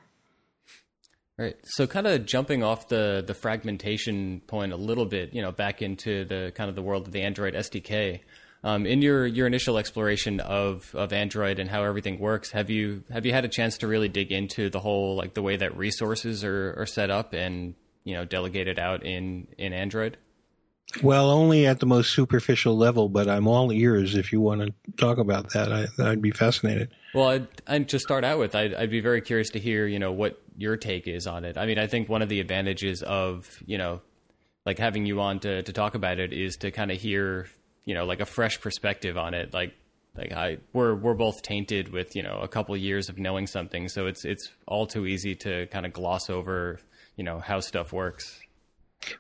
[1.38, 1.58] Right.
[1.64, 5.82] So kind of jumping off the the fragmentation point a little bit, you know, back
[5.82, 8.22] into the kind of the world of the Android SDK.
[8.64, 13.04] Um, in your your initial exploration of of Android and how everything works, have you
[13.12, 15.78] have you had a chance to really dig into the whole like the way that
[15.78, 20.18] resources are, are set up and you know delegated out in in Android?
[21.04, 24.74] Well, only at the most superficial level, but I'm all ears if you want to
[24.98, 25.72] talk about that.
[25.72, 26.90] I, would be fascinated.
[27.14, 30.12] Well, I'd, to start out with, I'd, I'd, be very curious to hear, you know,
[30.12, 31.58] what your take is on it.
[31.58, 34.02] I mean, I think one of the advantages of, you know,
[34.66, 37.48] like having you on to, to talk about it is to kind of hear,
[37.84, 39.54] you know, like a fresh perspective on it.
[39.54, 39.74] Like,
[40.18, 43.90] like I, we're we're both tainted with, you know, a couple years of knowing something,
[43.90, 46.80] so it's it's all too easy to kind of gloss over,
[47.18, 48.40] you know, how stuff works.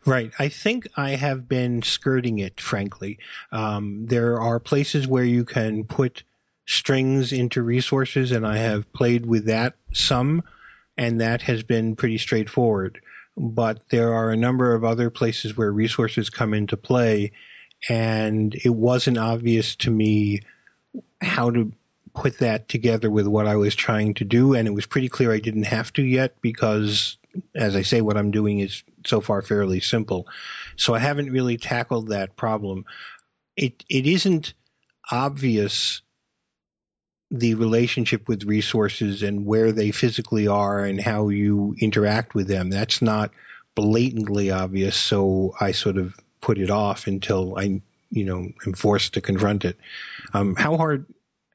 [0.05, 0.31] Right.
[0.39, 3.19] I think I have been skirting it, frankly.
[3.51, 6.23] Um, there are places where you can put
[6.65, 10.43] strings into resources, and I have played with that some,
[10.97, 13.01] and that has been pretty straightforward.
[13.37, 17.33] But there are a number of other places where resources come into play,
[17.89, 20.41] and it wasn't obvious to me
[21.21, 21.71] how to
[22.13, 25.31] put that together with what I was trying to do, and it was pretty clear
[25.31, 27.17] I didn't have to yet because,
[27.53, 30.27] as I say, what I'm doing is so far fairly simple.
[30.75, 32.85] So I haven't really tackled that problem.
[33.55, 34.53] It it isn't
[35.11, 36.01] obvious
[37.31, 42.69] the relationship with resources and where they physically are and how you interact with them.
[42.69, 43.31] That's not
[43.73, 49.15] blatantly obvious, so I sort of put it off until I, you know, am forced
[49.15, 49.77] to confront it.
[50.33, 51.07] Um, how hard,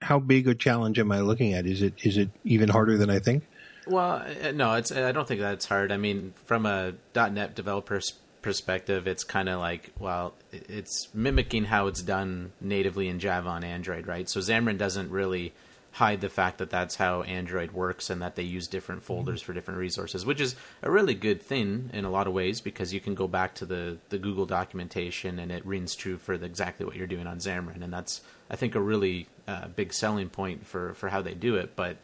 [0.02, 1.66] how big a challenge am I looking at?
[1.66, 3.44] Is it is it even harder than I think?
[3.86, 4.92] Well, uh, no, it's.
[4.92, 5.90] I don't think that's hard.
[5.92, 8.12] I mean, from a .NET developer's
[8.42, 13.64] perspective, it's kind of like, well, it's mimicking how it's done natively in Java on
[13.64, 14.28] Android, right?
[14.28, 15.52] So Xamarin doesn't really
[15.92, 19.52] hide the fact that that's how Android works and that they use different folders for
[19.52, 23.00] different resources, which is a really good thing in a lot of ways because you
[23.00, 26.86] can go back to the, the Google documentation and it rings true for the, exactly
[26.86, 27.82] what you're doing on Xamarin.
[27.82, 31.56] And that's, I think, a really uh, big selling point for, for how they do
[31.56, 31.74] it.
[31.74, 31.96] But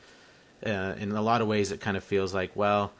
[0.64, 2.92] uh, in a lot of ways, it kind of feels like, well,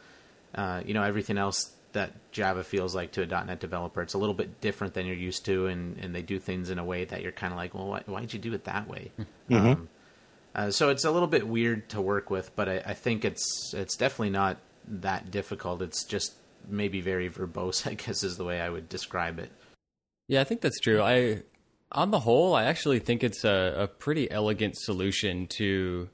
[0.55, 4.01] uh, you know, everything else that Java feels like to a .NET developer.
[4.01, 6.79] It's a little bit different than you're used to, and, and they do things in
[6.79, 8.87] a way that you're kind of like, well, why, why did you do it that
[8.87, 9.11] way?
[9.49, 9.55] Mm-hmm.
[9.55, 9.89] Um,
[10.53, 13.73] uh, so it's a little bit weird to work with, but I, I, think it's
[13.75, 15.83] it's definitely not that difficult.
[15.83, 16.33] It's just
[16.67, 19.51] maybe very verbose, I guess is the way I would describe it.
[20.27, 21.01] Yeah, I think that's true.
[21.01, 21.43] I
[21.91, 26.09] on the whole, I actually think it's a, a pretty elegant solution to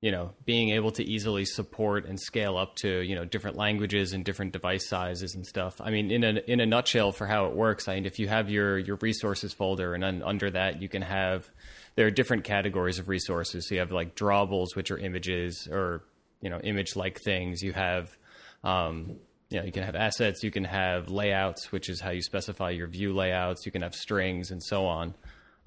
[0.00, 4.12] you know, being able to easily support and scale up to, you know, different languages
[4.12, 5.80] and different device sizes and stuff.
[5.80, 8.28] I mean, in a in a nutshell for how it works, I mean, if you
[8.28, 11.50] have your your resources folder and under that you can have
[11.96, 13.68] there are different categories of resources.
[13.68, 16.04] So you have like drawables, which are images or,
[16.40, 17.60] you know, image like things.
[17.60, 18.16] You have
[18.62, 19.16] um,
[19.50, 22.70] you know, you can have assets, you can have layouts, which is how you specify
[22.70, 25.14] your view layouts, you can have strings and so on.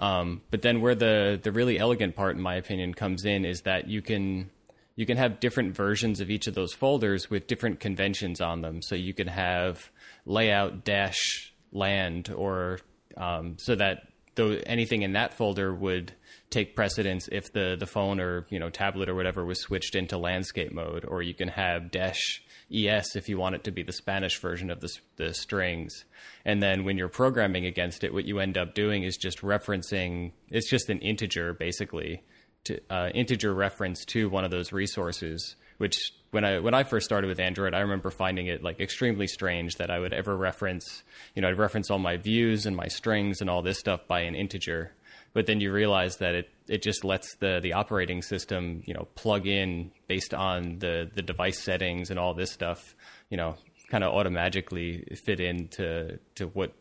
[0.02, 3.62] Um, but then where the the really elegant part, in my opinion, comes in is
[3.62, 4.50] that you can
[4.96, 8.82] you can have different versions of each of those folders with different conventions on them.
[8.82, 9.90] So you can have
[10.26, 12.80] layout dash land, or
[13.16, 16.14] um, so that though anything in that folder would
[16.50, 20.18] take precedence if the the phone or you know tablet or whatever was switched into
[20.18, 23.92] landscape mode, or you can have dash es if you want it to be the
[23.92, 26.06] Spanish version of the, the strings.
[26.46, 30.32] And then when you're programming against it, what you end up doing is just referencing,
[30.50, 32.24] it's just an integer basically,
[32.66, 35.56] to uh, integer reference to one of those resources.
[35.82, 39.28] Which when I when I first started with Android, I remember finding it like extremely
[39.28, 41.04] strange that I would ever reference,
[41.36, 44.22] you know, I'd reference all my views and my strings and all this stuff by
[44.22, 44.94] an integer
[45.34, 49.08] but then you realize that it, it just lets the, the operating system you know
[49.16, 52.96] plug in based on the, the device settings and all this stuff
[53.30, 53.56] you know
[53.90, 56.74] kind of automatically fit into to what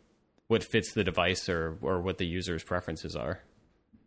[0.47, 3.41] what fits the device or or what the user's preferences are.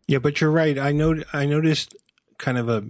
[0.08, 0.78] Yeah, but you're right.
[0.78, 1.94] I know I noticed
[2.38, 2.84] kind of a,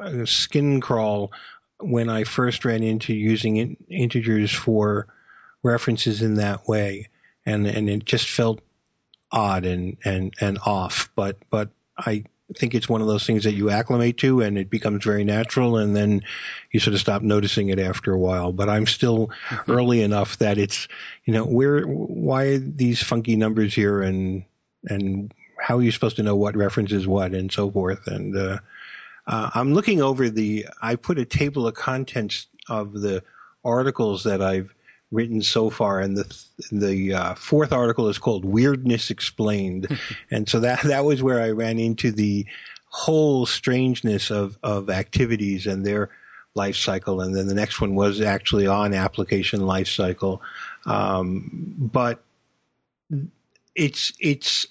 [0.00, 1.32] a skin crawl
[1.80, 5.06] when I first ran into using in, integers for
[5.62, 7.08] references in that way,
[7.44, 8.60] and and it just felt
[9.30, 11.10] odd and and and off.
[11.14, 12.24] But but I
[12.56, 15.78] think it's one of those things that you acclimate to and it becomes very natural
[15.78, 16.22] and then
[16.70, 19.72] you sort of stop noticing it after a while but i'm still mm-hmm.
[19.72, 20.86] early enough that it's
[21.24, 24.44] you know where why are these funky numbers here and
[24.84, 28.58] and how are you supposed to know what references what and so forth and uh,
[29.26, 33.22] uh, i'm looking over the i put a table of contents of the
[33.64, 34.74] articles that i've
[35.14, 39.98] written so far, and the the uh, fourth article is called "Weirdness Explained,"
[40.30, 42.46] and so that that was where I ran into the
[42.88, 46.10] whole strangeness of of activities, and their
[46.54, 50.40] life cycle, and then the next one was actually on application lifecycle.
[50.84, 52.22] Um, but
[53.74, 54.66] it's it's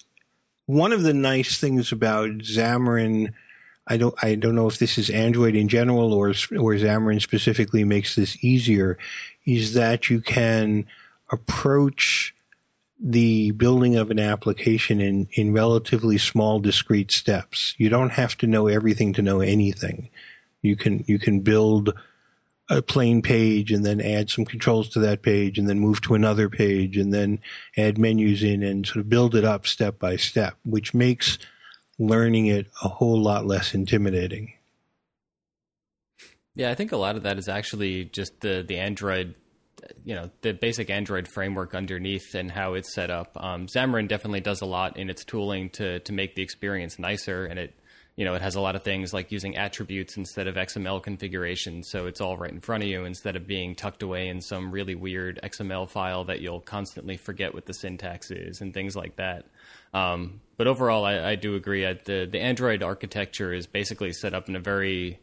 [0.65, 3.33] one of the nice things about Xamarin.
[3.85, 7.83] I don't I don't know if this is Android in general or or Xamarin specifically
[7.83, 8.97] makes this easier,
[9.45, 10.85] is that you can
[11.31, 12.33] approach
[12.99, 17.75] the building of an application in, in relatively small discrete steps.
[17.77, 20.09] You don't have to know everything to know anything.
[20.61, 21.93] You can you can build
[22.69, 26.15] a plain page and then add some controls to that page and then move to
[26.15, 27.39] another page and then
[27.75, 31.37] add menus in and sort of build it up step by step, which makes
[31.99, 34.53] learning it a whole lot less intimidating.
[36.55, 39.35] Yeah, I think a lot of that is actually just the the Android
[40.03, 43.37] you know the basic Android framework underneath and how it's set up.
[43.41, 47.45] Um, Xamarin definitely does a lot in its tooling to to make the experience nicer,
[47.45, 47.73] and it
[48.15, 51.83] you know it has a lot of things like using attributes instead of XML configuration,
[51.83, 54.71] so it's all right in front of you instead of being tucked away in some
[54.71, 59.15] really weird XML file that you'll constantly forget what the syntax is and things like
[59.17, 59.45] that.
[59.93, 61.85] Um, but overall, I, I do agree.
[61.85, 65.19] I, the the Android architecture is basically set up in a very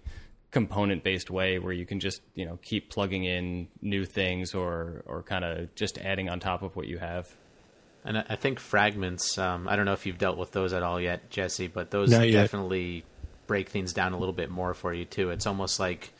[0.50, 5.02] component based way where you can just you know keep plugging in new things or
[5.06, 7.28] or kind of just adding on top of what you have.
[8.02, 10.98] And i think fragments um, i don't know if you've dealt with those at all
[10.98, 13.04] yet jesse but those definitely
[13.50, 15.30] break things down a little bit more for you too.
[15.30, 16.12] It's almost like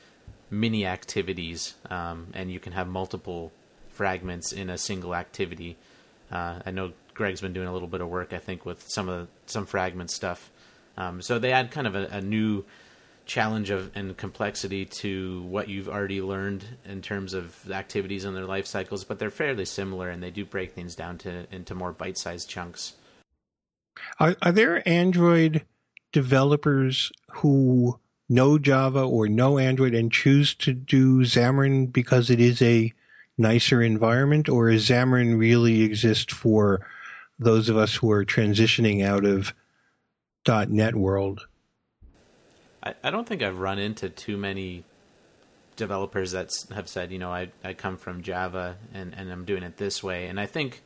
[0.50, 3.52] mini activities um, and you can have multiple
[3.90, 5.76] fragments in a single activity.
[6.32, 9.06] Uh, i know greg's been doing a little bit of work i think with some
[9.10, 10.50] of the, some fragment stuff
[10.96, 12.64] um, so they add kind of a, a new
[13.30, 18.44] challenge of and complexity to what you've already learned in terms of activities and their
[18.44, 21.92] life cycles, but they're fairly similar and they do break things down to into more
[21.92, 22.94] bite-sized chunks.
[24.18, 25.64] Are, are there Android
[26.10, 32.60] developers who know Java or know Android and choose to do Xamarin because it is
[32.62, 32.92] a
[33.38, 36.86] nicer environment, or is Xamarin really exist for
[37.40, 39.52] those of us who are transitioning out of
[40.46, 41.48] .NET world?
[42.82, 44.84] I, I don't think I've run into too many
[45.76, 49.62] developers that have said, you know, I, I come from Java and, and I'm doing
[49.62, 50.26] it this way.
[50.26, 50.82] And I think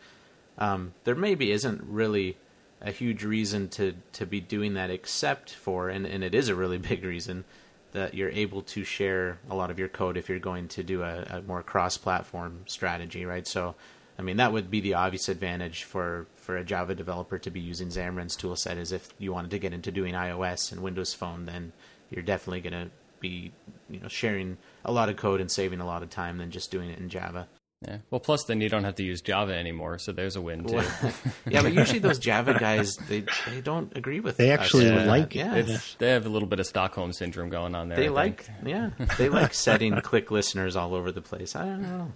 [0.56, 2.36] um, there maybe isn't really
[2.80, 6.54] a huge reason to, to be doing that except for, and, and it is a
[6.54, 7.44] really big reason,
[7.92, 11.02] that you're able to share a lot of your code if you're going to do
[11.02, 13.46] a, a more cross platform strategy, right?
[13.46, 13.76] So,
[14.18, 17.60] I mean, that would be the obvious advantage for, for a Java developer to be
[17.60, 21.46] using Xamarin's toolset is if you wanted to get into doing iOS and Windows Phone,
[21.46, 21.72] then
[22.10, 23.52] you're definitely going to be
[23.88, 26.70] you know sharing a lot of code and saving a lot of time than just
[26.70, 27.48] doing it in Java.
[27.86, 27.98] Yeah.
[28.10, 30.76] Well, plus then you don't have to use Java anymore, so there's a win too.
[31.50, 34.36] yeah, but usually those Java guys they they don't agree with.
[34.36, 35.06] They actually us.
[35.06, 35.54] like yeah.
[35.54, 35.68] it.
[35.68, 37.96] Yeah, they have a little bit of Stockholm syndrome going on there.
[37.96, 38.68] They I like think.
[38.68, 41.56] yeah, they like setting click listeners all over the place.
[41.56, 42.12] I don't know.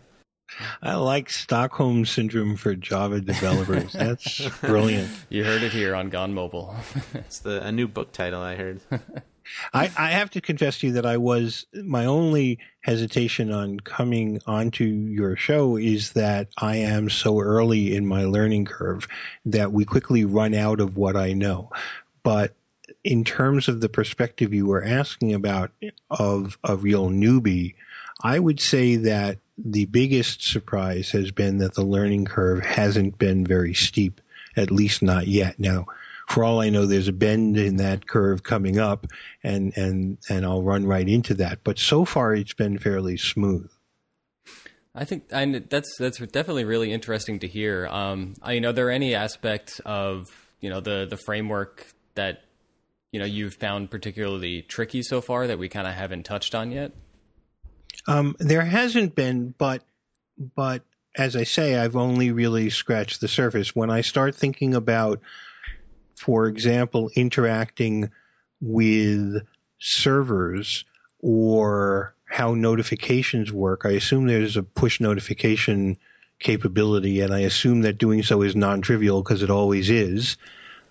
[0.82, 3.92] I like Stockholm syndrome for Java developers.
[3.94, 5.10] That's brilliant.
[5.28, 6.74] You heard it here on Gone Mobile.
[7.14, 8.80] it's the a new book title I heard.
[9.72, 14.40] I, I have to confess to you that I was my only hesitation on coming
[14.46, 19.08] onto your show is that I am so early in my learning curve
[19.46, 21.70] that we quickly run out of what I know.
[22.22, 22.54] But
[23.04, 25.70] in terms of the perspective you were asking about
[26.10, 27.74] of a real newbie,
[28.20, 33.46] I would say that the biggest surprise has been that the learning curve hasn't been
[33.46, 34.20] very steep,
[34.56, 35.58] at least not yet.
[35.58, 35.86] Now,
[36.28, 39.06] for all I know, there's a bend in that curve coming up,
[39.42, 41.60] and and and I'll run right into that.
[41.64, 43.70] But so far, it's been fairly smooth.
[44.94, 47.86] I think that's that's definitely really interesting to hear.
[47.86, 50.28] Um, I, you know, are there any aspects of
[50.60, 52.42] you know the the framework that
[53.10, 56.72] you know you've found particularly tricky so far that we kind of haven't touched on
[56.72, 56.92] yet?
[58.06, 59.82] Um, there hasn't been, but
[60.54, 60.82] but
[61.16, 63.74] as I say, I've only really scratched the surface.
[63.74, 65.20] When I start thinking about
[66.18, 68.10] for example, interacting
[68.60, 69.46] with
[69.78, 70.84] servers
[71.20, 75.96] or how notifications work, I assume there's a push notification
[76.40, 80.36] capability, and I assume that doing so is non-trivial because it always is.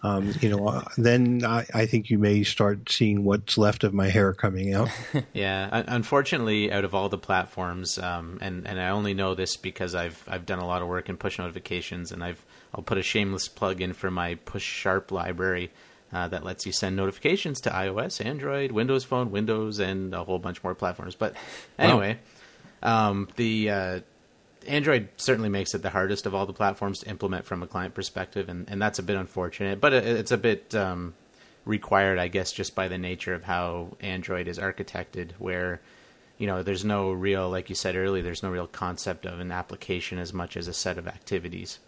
[0.03, 3.95] Um, you know, uh, then I, I, think you may start seeing what's left of
[3.95, 4.89] my hair coming out.
[5.33, 9.95] yeah, unfortunately, out of all the platforms, um, and and I only know this because
[9.95, 12.45] I've I've done a lot of work in push notifications, and I've
[12.75, 15.71] I'll put a shameless plug in for my PushSharp library
[16.13, 20.39] uh, that lets you send notifications to iOS, Android, Windows Phone, Windows, and a whole
[20.39, 21.15] bunch more platforms.
[21.15, 21.35] But
[21.79, 22.19] anyway,
[22.83, 23.09] wow.
[23.09, 23.99] um, the uh,
[24.67, 27.93] Android certainly makes it the hardest of all the platforms to implement from a client
[27.93, 29.79] perspective, and, and that's a bit unfortunate.
[29.79, 31.13] But it, it's a bit um,
[31.65, 35.81] required, I guess, just by the nature of how Android is architected, where
[36.37, 39.51] you know, there's no real, like you said earlier, there's no real concept of an
[39.51, 41.79] application as much as a set of activities.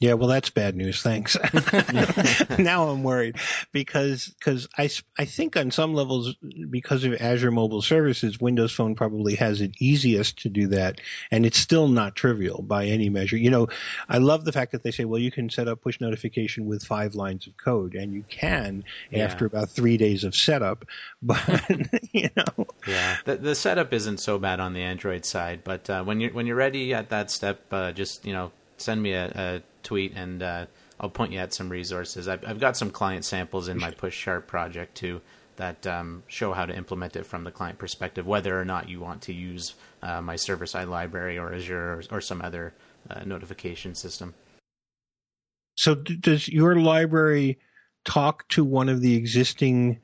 [0.00, 1.02] Yeah, well, that's bad news.
[1.02, 1.36] Thanks.
[2.58, 3.36] now I'm worried
[3.70, 4.88] because because I,
[5.18, 6.36] I think on some levels
[6.70, 11.44] because of Azure Mobile Services, Windows Phone probably has it easiest to do that, and
[11.44, 13.36] it's still not trivial by any measure.
[13.36, 13.68] You know,
[14.08, 16.82] I love the fact that they say, well, you can set up push notification with
[16.82, 19.24] five lines of code, and you can yeah.
[19.24, 20.86] after about three days of setup.
[21.22, 21.68] But
[22.12, 26.02] you know, yeah, the, the setup isn't so bad on the Android side, but uh,
[26.02, 29.26] when you're when you're ready at that step, uh, just you know send me a,
[29.34, 30.66] a tweet and uh,
[30.98, 32.28] I'll point you at some resources.
[32.28, 35.20] I've, I've, got some client samples in my PushSharp project too
[35.56, 39.00] that um, show how to implement it from the client perspective, whether or not you
[39.00, 42.72] want to use uh, my server side library or Azure or, or some other
[43.10, 44.34] uh, notification system.
[45.76, 47.58] So, does your library
[48.04, 50.00] talk to one of the existing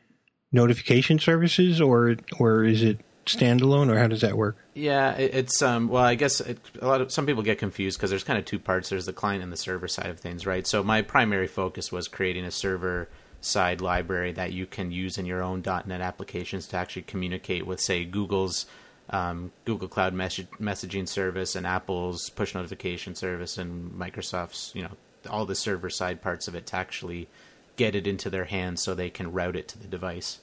[0.52, 4.56] notification services, or or is it standalone, or how does that work?
[4.74, 7.98] Yeah, it, it's um, well, I guess it, a lot of some people get confused
[7.98, 8.88] because there's kind of two parts.
[8.88, 10.66] There's the client and the server side of things, right?
[10.66, 13.08] So my primary focus was creating a server
[13.40, 17.80] side library that you can use in your own .NET applications to actually communicate with,
[17.80, 18.66] say, Google's
[19.10, 24.90] um, Google Cloud message, messaging service and Apple's push notification service and Microsoft's, you know,
[25.30, 27.28] all the server side parts of it to actually
[27.76, 30.40] get it into their hands so they can route it to the device.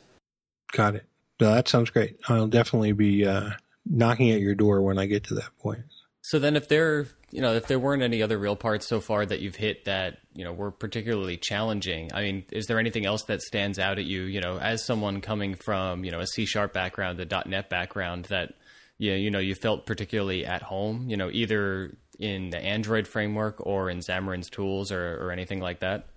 [0.72, 1.06] Got it.
[1.40, 2.20] No, that sounds great.
[2.28, 3.52] I'll definitely be uh,
[3.86, 5.84] knocking at your door when I get to that point.
[6.22, 9.26] So then, if there, you know, if there weren't any other real parts so far
[9.26, 13.24] that you've hit that you know were particularly challenging, I mean, is there anything else
[13.24, 14.22] that stands out at you?
[14.22, 18.26] You know, as someone coming from you know a C sharp background, a .NET background,
[18.26, 18.54] that
[18.98, 21.10] you you know you felt particularly at home.
[21.10, 25.80] You know, either in the Android framework or in Xamarin's tools or, or anything like
[25.82, 26.08] that.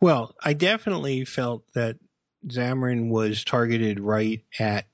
[0.00, 1.96] Well, I definitely felt that
[2.46, 4.86] Xamarin was targeted right at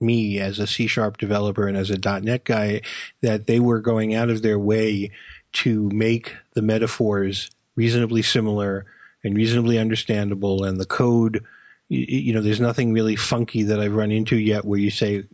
[0.00, 2.82] me as a C sharp developer and as a .NET guy
[3.20, 5.12] that they were going out of their way
[5.52, 8.86] to make the metaphors reasonably similar
[9.24, 11.44] and reasonably understandable and the code
[11.88, 15.24] you know there's nothing really funky that I've run into yet where you say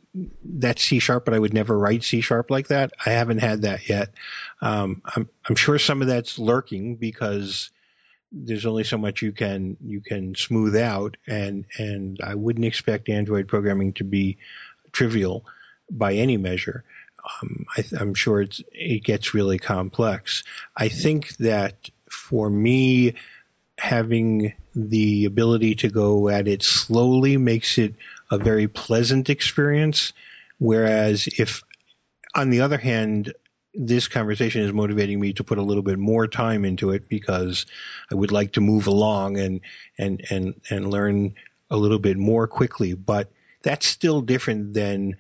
[0.43, 2.93] that's C sharp but I would never write C sharp like that.
[3.05, 4.13] I haven't had that yet.
[4.61, 7.71] Um, I'm I'm sure some of that's lurking because
[8.31, 13.09] there's only so much you can you can smooth out, and and I wouldn't expect
[13.09, 14.39] Android programming to be
[14.93, 15.45] trivial
[15.91, 16.85] by any measure.
[17.43, 20.45] Um, I, am sure it gets really complex.
[20.77, 23.15] I think that for me,
[23.77, 27.95] having the ability to go at it slowly makes it
[28.31, 30.13] a very pleasant experience.
[30.59, 31.63] Whereas if,
[32.35, 33.35] on the other hand,
[33.75, 37.67] this conversation is motivating me to put a little bit more time into it because
[38.11, 39.61] I would like to move along and
[39.99, 41.35] and and and learn
[41.71, 42.95] a little bit more quickly.
[42.95, 43.31] But
[43.63, 45.17] that's still different than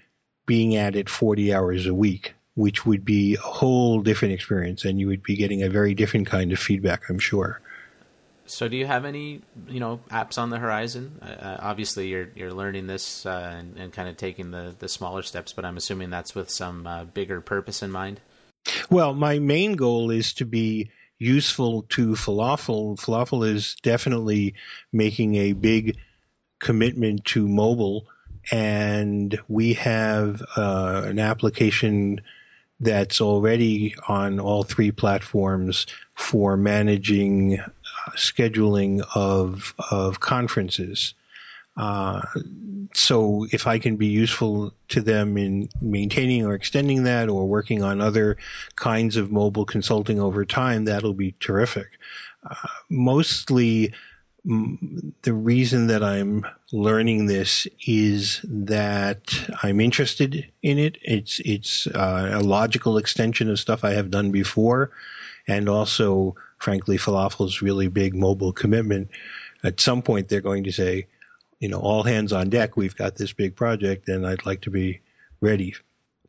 [0.46, 4.99] being at it 40 hours a week, which would be a whole different experience, and
[4.99, 7.61] you would be getting a very different kind of feedback, I'm sure.
[8.46, 11.18] So, do you have any, you know, apps on the horizon?
[11.20, 15.22] Uh, obviously, you're you're learning this uh, and, and, kind of taking the the smaller
[15.22, 18.20] steps, but I'm assuming that's with some uh, bigger purpose in mind.
[18.90, 22.98] Well, my main goal is to be useful to Falafel.
[22.98, 24.54] Falafel is definitely
[24.92, 25.98] making a big
[26.58, 28.06] commitment to mobile,
[28.50, 32.20] and we have uh, an application
[32.80, 37.66] that's already on all three platforms for managing uh,
[38.12, 41.14] scheduling of of conferences.
[41.79, 42.22] Uh,
[42.93, 47.83] so if I can be useful to them in maintaining or extending that or working
[47.83, 48.37] on other
[48.74, 51.87] kinds of mobile consulting over time, that'll be terrific.
[52.43, 52.55] Uh,
[52.89, 53.95] mostly,
[54.45, 59.20] m- the reason that I'm learning this is that
[59.62, 60.99] I'm interested in it.
[61.03, 64.91] It's it's uh, a logical extension of stuff I have done before,
[65.47, 69.11] and also, frankly, Falafel's really big mobile commitment.
[69.62, 71.07] At some point, they're going to say,
[71.61, 72.76] you know, all hands on deck.
[72.76, 75.00] We've got this big project, and I'd like to be
[75.40, 75.74] ready.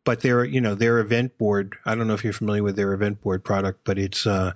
[0.03, 1.73] But their, you know, their EventBoard.
[1.85, 4.53] I don't know if you're familiar with their EventBoard product, but it's uh,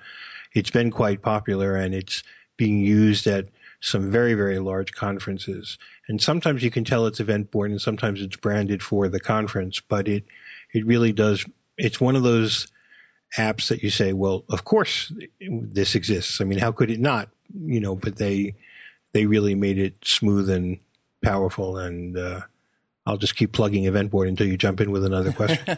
[0.53, 2.23] it's been quite popular, and it's
[2.57, 3.49] being used at
[3.81, 5.77] some very very large conferences.
[6.07, 9.79] And sometimes you can tell it's event board, and sometimes it's branded for the conference.
[9.79, 10.25] But it
[10.71, 11.45] it really does.
[11.77, 12.67] It's one of those
[13.37, 16.39] apps that you say, well, of course this exists.
[16.41, 17.29] I mean, how could it not?
[17.53, 18.55] You know, but they
[19.13, 20.79] they really made it smooth and
[21.23, 21.77] powerful.
[21.77, 22.41] And uh,
[23.05, 25.65] I'll just keep plugging EventBoard until you jump in with another question.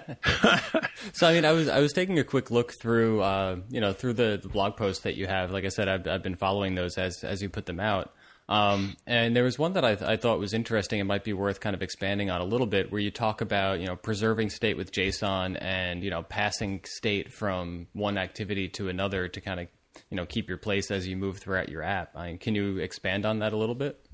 [1.14, 3.94] so I mean, I was I was taking a quick look through uh, you know
[3.94, 5.52] through the, the blog posts that you have.
[5.52, 8.14] Like I said, I've, I've been following those as as you put them out.
[8.48, 11.34] Um, and there was one that I, th- I thought was interesting and might be
[11.34, 14.52] worth kind of expanding on a little bit, where you talk about you know preserving
[14.52, 19.60] state with JSON and you know passing state from one activity to another to kind
[19.60, 19.68] of
[20.10, 22.16] you know keep your place as you move throughout your app.
[22.16, 24.06] I mean, can you expand on that a little bit?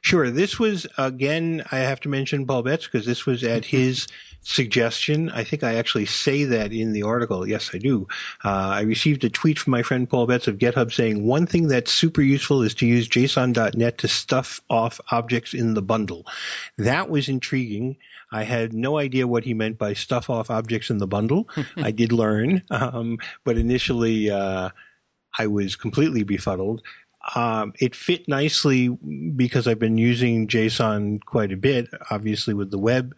[0.00, 0.30] Sure.
[0.30, 1.62] This was again.
[1.70, 4.06] I have to mention Paul Betts because this was at his
[4.42, 5.30] suggestion.
[5.30, 7.46] I think I actually say that in the article.
[7.46, 8.08] Yes, I do.
[8.44, 11.68] Uh, I received a tweet from my friend Paul Betts of GitHub saying one thing
[11.68, 16.26] that's super useful is to use JSON.NET to stuff off objects in the bundle.
[16.78, 17.96] That was intriguing.
[18.30, 21.48] I had no idea what he meant by stuff off objects in the bundle.
[21.76, 24.70] I did learn, um, but initially uh,
[25.36, 26.82] I was completely befuddled.
[27.34, 32.78] Um, it fit nicely because I've been using JSON quite a bit, obviously with the
[32.78, 33.14] web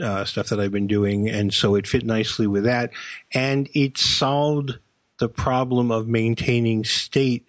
[0.00, 2.92] uh, stuff that I've been doing, and so it fit nicely with that.
[3.32, 4.78] And it solved
[5.18, 7.48] the problem of maintaining state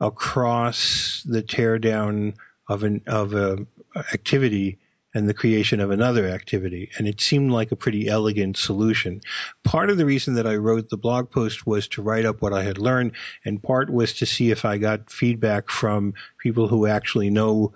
[0.00, 2.34] across the teardown
[2.68, 3.66] of an of a
[4.12, 4.78] activity
[5.14, 6.90] and the creation of another activity.
[6.98, 9.20] And it seemed like a pretty elegant solution.
[9.64, 12.52] Part of the reason that I wrote the blog post was to write up what
[12.52, 13.12] I had learned,
[13.44, 17.72] and part was to see if I got feedback from people who actually know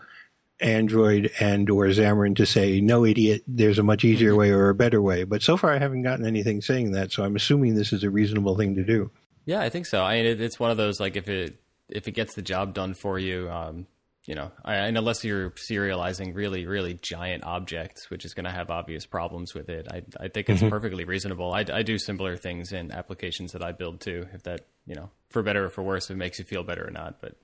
[0.60, 4.74] Android and or Xamarin to say, no idiot, there's a much easier way or a
[4.74, 5.24] better way.
[5.24, 8.10] But so far I haven't gotten anything saying that, so I'm assuming this is a
[8.10, 9.10] reasonable thing to do.
[9.44, 10.02] Yeah, I think so.
[10.02, 11.58] I mean, it's one of those like if it
[11.88, 13.86] if it gets the job done for you, um,
[14.24, 18.52] you know, I, and unless you're serializing really, really giant objects, which is going to
[18.52, 20.70] have obvious problems with it, I, I think it's mm-hmm.
[20.70, 21.52] perfectly reasonable.
[21.52, 24.26] I, I do similar things in applications that I build too.
[24.32, 26.86] If that, you know, for better or for worse, if it makes you feel better
[26.86, 27.20] or not.
[27.20, 27.34] But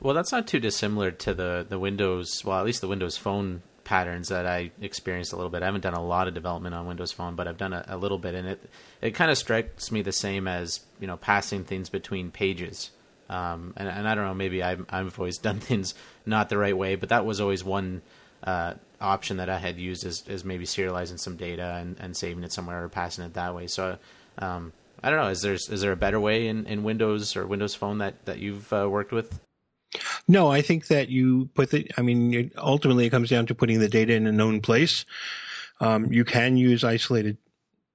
[0.00, 3.62] well, that's not too dissimilar to the the Windows, well, at least the Windows Phone
[3.84, 5.62] patterns that I experienced a little bit.
[5.62, 7.96] I haven't done a lot of development on Windows Phone, but I've done a, a
[7.96, 11.64] little bit, and it it kind of strikes me the same as you know passing
[11.64, 12.90] things between pages.
[13.28, 15.94] Um, and, and, I don't know, maybe I've, I've always done things
[16.26, 18.02] not the right way, but that was always one
[18.42, 22.52] uh, option that I had used is, maybe serializing some data and, and saving it
[22.52, 23.66] somewhere or passing it that way.
[23.66, 23.98] So
[24.38, 24.72] um,
[25.02, 25.28] I don't know.
[25.28, 28.38] Is there is there a better way in, in Windows or Windows Phone that that
[28.38, 29.38] you've uh, worked with?
[30.26, 31.90] No, I think that you put the.
[31.98, 35.04] I mean, it, ultimately, it comes down to putting the data in a known place.
[35.80, 37.36] Um, you can use isolated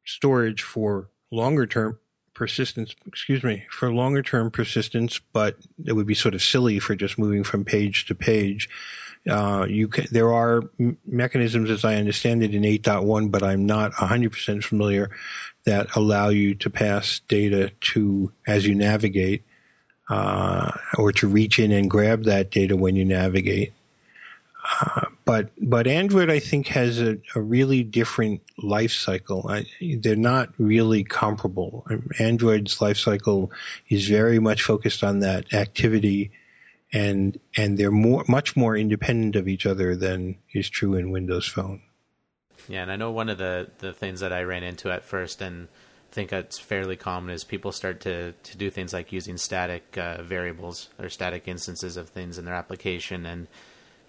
[0.05, 1.99] storage for longer term
[2.39, 2.95] persistence.
[3.05, 7.19] Excuse me, for longer term persistence, but it would be sort of silly for just
[7.19, 8.69] moving from page to page.
[9.29, 10.63] Uh, you can, there are
[11.05, 15.11] mechanisms, as I understand it, in 8.1, but I'm not 100% familiar
[15.65, 19.43] that allow you to pass data to as you navigate
[20.09, 23.73] uh, or to reach in and grab that data when you navigate.
[24.81, 29.45] Uh, but but Android, I think, has a, a really different life cycle.
[29.47, 31.85] I, they're not really comparable.
[32.17, 33.51] Android's life cycle
[33.89, 36.31] is very much focused on that activity,
[36.91, 41.47] and and they're more much more independent of each other than is true in Windows
[41.47, 41.83] Phone.
[42.67, 45.43] Yeah, and I know one of the the things that I ran into at first,
[45.43, 45.67] and
[46.11, 50.23] think that's fairly common is people start to, to do things like using static uh,
[50.23, 53.47] variables or static instances of things in their application and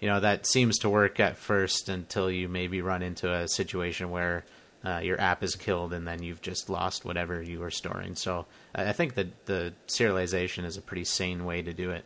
[0.01, 4.09] you know that seems to work at first until you maybe run into a situation
[4.09, 4.43] where
[4.83, 8.45] uh, your app is killed and then you've just lost whatever you were storing so
[8.75, 12.03] i think that the serialization is a pretty sane way to do it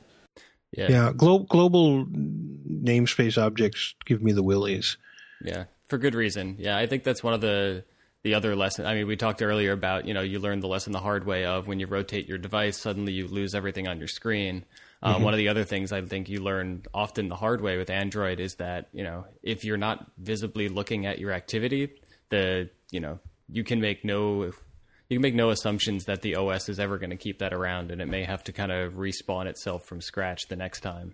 [0.72, 4.98] yeah yeah Glo- global namespace objects give me the willies
[5.42, 7.84] yeah for good reason yeah i think that's one of the
[8.26, 8.88] the other lesson.
[8.88, 11.46] I mean, we talked earlier about you know you learn the lesson the hard way
[11.46, 14.66] of when you rotate your device, suddenly you lose everything on your screen.
[15.06, 15.24] Uh, mm-hmm.
[15.24, 18.40] One of the other things I think you learn often the hard way with Android
[18.40, 21.94] is that you know if you're not visibly looking at your activity,
[22.30, 26.70] the you know you can make no you can make no assumptions that the OS
[26.70, 29.46] is ever going to keep that around, and it may have to kind of respawn
[29.46, 31.14] itself from scratch the next time.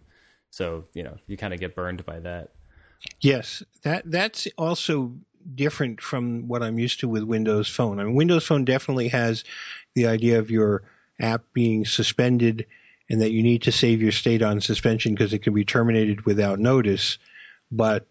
[0.51, 2.51] So you know you kind of get burned by that.
[3.19, 5.15] Yes, that that's also
[5.53, 7.99] different from what I'm used to with Windows Phone.
[7.99, 9.43] I mean, Windows Phone definitely has
[9.95, 10.83] the idea of your
[11.19, 12.67] app being suspended
[13.12, 16.26] and that you need to save your state on suspension because it can be terminated
[16.26, 17.18] without notice.
[17.70, 18.07] But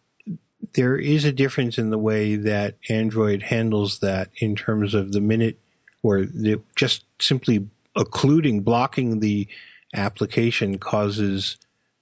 [0.75, 5.23] there is a difference in the way that Android handles that in terms of the
[5.23, 5.59] minute
[6.03, 9.49] or the, just simply occluding, blocking the
[9.95, 11.57] application causes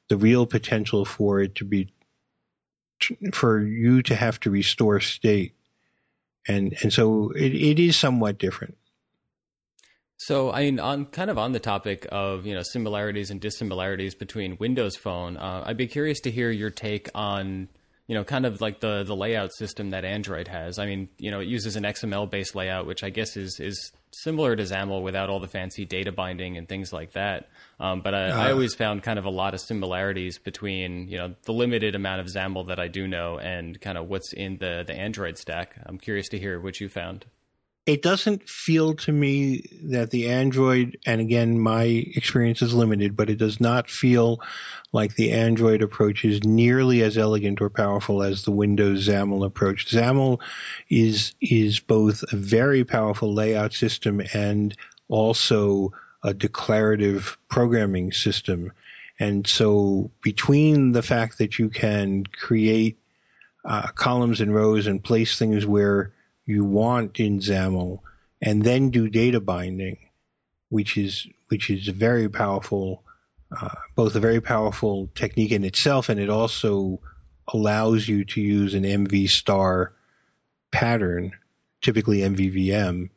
[0.09, 1.92] the real potential for it to be
[3.32, 5.55] for you to have to restore state,
[6.49, 8.76] and and so it, it is somewhat different.
[10.18, 14.16] So, I mean, on kind of on the topic of you know similarities and dissimilarities
[14.16, 17.68] between Windows Phone, uh, I'd be curious to hear your take on
[18.08, 20.80] you know kind of like the the layout system that Android has.
[20.80, 23.92] I mean, you know, it uses an XML based layout, which I guess is is
[24.10, 27.48] similar to XAML without all the fancy data binding and things like that.
[27.78, 31.18] Um, but I, uh, I, always found kind of a lot of similarities between you
[31.18, 34.58] know the limited amount of XAML that I do know and kind of what's in
[34.58, 35.76] the the Android stack.
[35.86, 37.24] I'm curious to hear what you found
[37.89, 43.30] it doesn't feel to me that the Android, and again, my experience is limited, but
[43.30, 44.43] it does not feel
[44.93, 49.86] like the Android approach is nearly as elegant or powerful as the Windows XAML approach.
[49.86, 50.39] XAML
[50.91, 54.76] is is both a very powerful layout system and
[55.09, 58.70] also a declarative programming system.
[59.18, 62.99] And so between the fact that you can create
[63.64, 66.12] uh, columns and rows and place things where
[66.49, 68.01] you want in XAML
[68.40, 69.99] and then do data binding,
[70.70, 73.05] which is which is very powerful,
[73.55, 77.01] uh, both a very powerful technique in itself, and it also
[77.46, 79.92] allows you to use an MV star
[80.70, 81.32] pattern,
[81.82, 83.11] typically MVVM.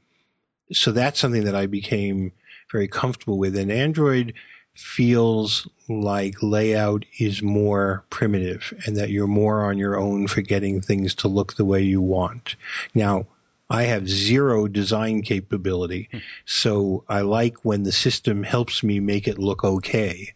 [0.74, 2.34] So that's something that I became
[2.70, 3.56] very comfortable with.
[3.56, 4.34] And Android
[4.76, 10.82] feels like layout is more primitive and that you're more on your own for getting
[10.82, 12.56] things to look the way you want.
[12.94, 13.28] Now,
[13.70, 16.10] I have zero design capability,
[16.46, 20.34] so I like when the system helps me make it look okay.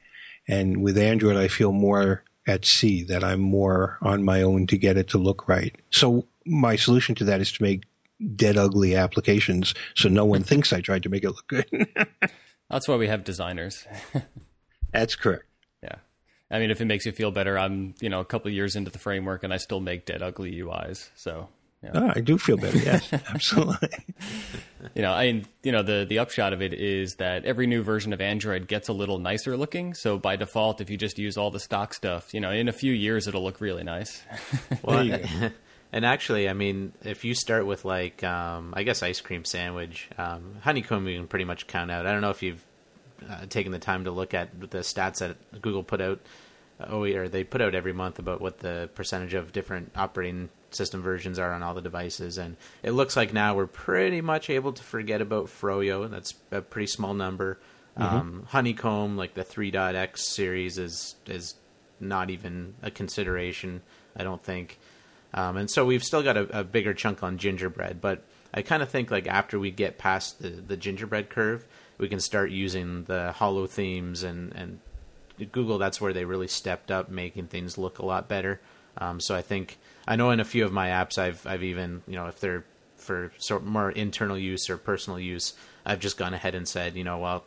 [0.48, 4.78] And with Android, I feel more at sea that I'm more on my own to
[4.78, 5.76] get it to look right.
[5.90, 7.84] So my solution to that is to make
[8.36, 11.88] dead ugly applications so no one thinks I tried to make it look good.
[12.76, 13.88] That's why we have designers.
[14.92, 15.46] That's correct.
[15.82, 15.96] Yeah.
[16.52, 18.92] I mean, if it makes you feel better, I'm, you know, a couple years into
[18.92, 21.10] the framework and I still make dead ugly UIs.
[21.16, 21.48] So,
[21.82, 21.92] yeah.
[21.94, 22.78] Oh, I do feel better.
[22.78, 23.88] Yes, absolutely.
[24.94, 27.82] you know, I, mean, you know, the, the upshot of it is that every new
[27.82, 29.94] version of Android gets a little nicer looking.
[29.94, 32.74] So by default, if you just use all the stock stuff, you know, in a
[32.74, 34.22] few years, it'll look really nice.
[34.84, 35.18] well,
[35.92, 40.10] and actually, I mean, if you start with like, um, I guess ice cream sandwich,
[40.18, 42.06] um, honeycomb, you can pretty much count out.
[42.06, 42.64] I don't know if you've
[43.30, 46.20] uh, taken the time to look at the stats that Google put out.
[46.78, 51.02] Oh, or they put out every month about what the percentage of different operating system
[51.02, 54.74] versions are on all the devices, and it looks like now we're pretty much able
[54.74, 56.04] to forget about Froyo.
[56.04, 57.60] and That's a pretty small number.
[57.98, 58.16] Mm-hmm.
[58.16, 61.56] Um, Honeycomb, like the 3.x series, is is
[62.02, 63.82] not even a consideration.
[64.18, 64.78] I don't think.
[65.36, 68.24] Um, and so we've still got a, a, bigger chunk on gingerbread, but
[68.54, 71.66] I kind of think like after we get past the, the gingerbread curve,
[71.98, 74.80] we can start using the Holo themes and, and
[75.52, 75.78] Google.
[75.78, 78.62] That's where they really stepped up, making things look a lot better.
[78.98, 79.78] Um, so I think
[80.08, 82.64] I know in a few of my apps, I've I've even you know if they're
[82.96, 85.54] for sort more internal use or personal use,
[85.86, 87.44] I've just gone ahead and said you know well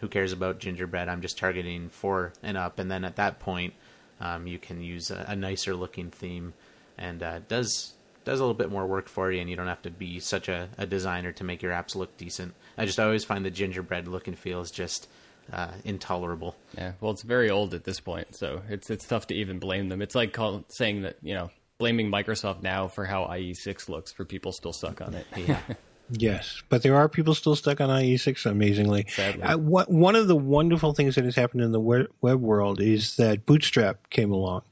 [0.00, 1.10] who cares about gingerbread?
[1.10, 3.74] I'm just targeting four and up, and then at that point,
[4.18, 6.54] um, you can use a, a nicer looking theme
[6.98, 7.94] and uh, does
[8.24, 10.48] does a little bit more work for you, and you don't have to be such
[10.48, 12.54] a, a designer to make your apps look decent.
[12.76, 15.08] I just always find the gingerbread look and feel is just
[15.52, 16.54] uh, intolerable.
[16.76, 19.88] Yeah, well, it's very old at this point, so it's it's tough to even blame
[19.88, 20.02] them.
[20.02, 24.24] It's like call, saying that you know blaming Microsoft now for how IE6 looks for
[24.24, 25.26] people still stuck on it.
[25.36, 25.60] yeah.
[26.10, 29.06] Yes, but there are people still stuck on IE6, amazingly.
[29.42, 32.80] Uh, what, one of the wonderful things that has happened in the web, web world
[32.80, 34.62] is that Bootstrap came along,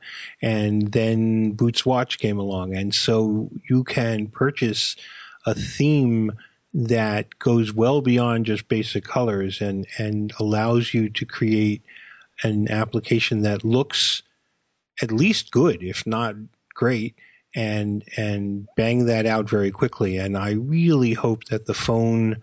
[0.41, 4.97] and then Bootswatch came along, and so you can purchase
[5.45, 6.33] a theme
[6.73, 11.83] that goes well beyond just basic colors and, and allows you to create
[12.43, 14.23] an application that looks
[15.01, 16.35] at least good, if not
[16.75, 17.15] great,
[17.57, 20.19] and and bang that out very quickly.
[20.19, 22.43] And I really hope that the phone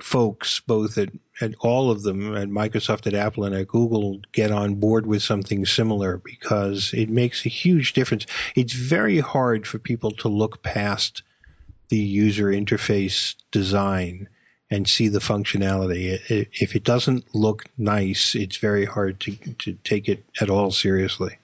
[0.00, 1.08] folks, both at,
[1.40, 5.22] at all of them, at Microsoft, at Apple, and at Google, get on board with
[5.22, 8.26] something similar because it makes a huge difference.
[8.54, 11.22] It's very hard for people to look past
[11.88, 14.28] the user interface design
[14.70, 16.20] and see the functionality.
[16.52, 21.38] If it doesn't look nice, it's very hard to, to take it at all seriously.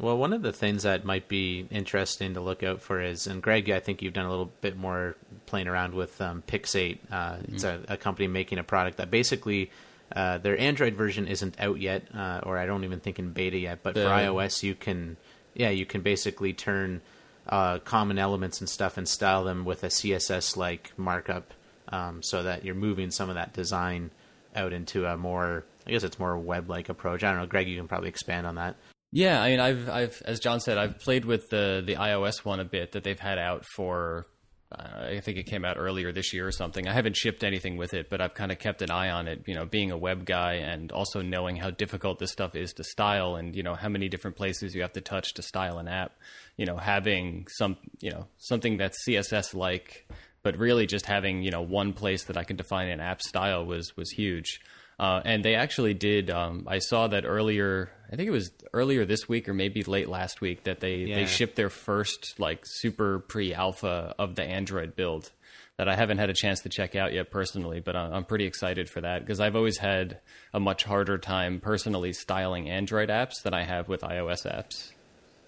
[0.00, 3.42] Well, one of the things that might be interesting to look out for is, and
[3.42, 6.98] Greg, I think you've done a little bit more playing around with um, Pixate.
[7.10, 7.54] Uh, mm-hmm.
[7.54, 9.70] It's a, a, company making a product that basically
[10.16, 13.58] uh, their Android version isn't out yet, uh, or I don't even think in beta
[13.58, 13.82] yet.
[13.82, 15.18] But the, for iOS, you can,
[15.52, 17.02] yeah, you can basically turn
[17.46, 21.52] uh, common elements and stuff and style them with a CSS like markup,
[21.88, 24.10] um, so that you're moving some of that design
[24.56, 27.22] out into a more, I guess it's more web like approach.
[27.22, 28.76] I don't know, Greg, you can probably expand on that.
[29.12, 32.60] Yeah, I mean, I've, I've, as John said, I've played with the the iOS one
[32.60, 34.26] a bit that they've had out for.
[34.72, 36.86] Uh, I think it came out earlier this year or something.
[36.86, 39.42] I haven't shipped anything with it, but I've kind of kept an eye on it.
[39.46, 42.84] You know, being a web guy and also knowing how difficult this stuff is to
[42.84, 45.88] style, and you know how many different places you have to touch to style an
[45.88, 46.12] app.
[46.56, 50.06] You know, having some, you know, something that's CSS like
[50.42, 53.64] but really just having you know one place that I can define an app style
[53.64, 54.60] was was huge.
[54.98, 56.28] Uh, and they actually did.
[56.28, 57.90] Um, I saw that earlier.
[58.12, 61.16] I think it was earlier this week or maybe late last week that they Yeah.
[61.16, 65.30] they shipped their first like super pre-alpha of the Android build
[65.76, 68.44] that I haven't had a chance to check out yet personally, but I'm I'm pretty
[68.46, 70.18] excited for that because I've always had
[70.52, 74.90] a much harder time personally styling Android apps than I have with iOS apps.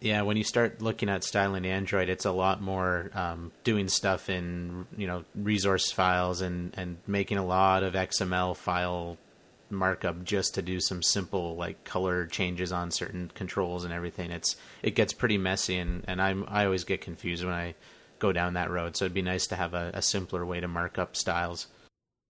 [0.01, 4.29] Yeah, when you start looking at styling Android, it's a lot more um, doing stuff
[4.31, 9.17] in you know resource files and and making a lot of XML file
[9.73, 14.31] markup just to do some simple like color changes on certain controls and everything.
[14.31, 17.75] It's it gets pretty messy, and and I'm I always get confused when I
[18.19, 18.97] go down that road.
[18.97, 21.67] So it'd be nice to have a, a simpler way to mark up styles.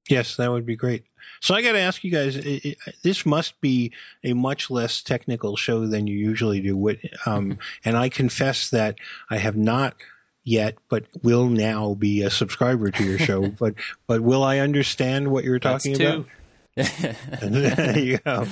[0.08, 1.04] Yes, that would be great.
[1.40, 2.36] So I got to ask you guys.
[2.36, 3.92] It, it, this must be
[4.24, 6.76] a much less technical show than you usually do.
[6.76, 8.96] What, um, and I confess that
[9.30, 9.94] I have not
[10.44, 13.48] yet, but will now be a subscriber to your show.
[13.58, 13.74] but
[14.06, 16.26] but will I understand what you're talking about?
[16.76, 18.46] there you go.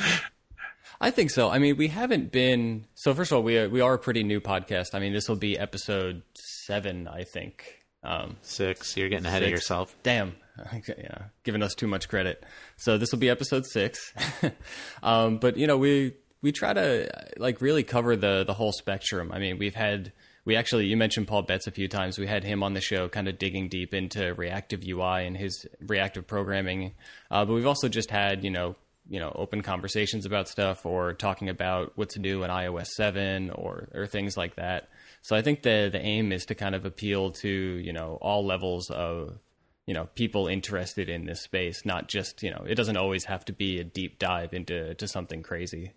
[1.01, 1.49] I think so.
[1.49, 3.15] I mean, we haven't been so.
[3.15, 4.89] First of all, we are, we are a pretty new podcast.
[4.93, 7.81] I mean, this will be episode seven, I think.
[8.03, 8.97] Um, Six.
[8.97, 9.97] You're getting ahead of yourself.
[10.03, 10.35] Damn,
[10.89, 12.45] yeah, giving us too much credit.
[12.77, 14.13] So this will be episode six.
[15.03, 19.31] um, but you know, we we try to like really cover the the whole spectrum.
[19.33, 20.13] I mean, we've had
[20.51, 22.19] we actually you mentioned Paul Betts a few times.
[22.19, 26.27] We had him on the show, kind of digging deep into ReactiveUI and his reactive
[26.27, 26.95] programming.
[27.31, 28.75] Uh, but we've also just had you know
[29.09, 33.51] you know open conversations about stuff or talking about what to do in iOS seven
[33.51, 34.89] or or things like that.
[35.23, 38.45] So I think the the aim is to kind of appeal to you know all
[38.45, 39.39] levels of
[39.87, 43.45] you know people interested in this space, not just you know it doesn't always have
[43.45, 45.93] to be a deep dive into to something crazy.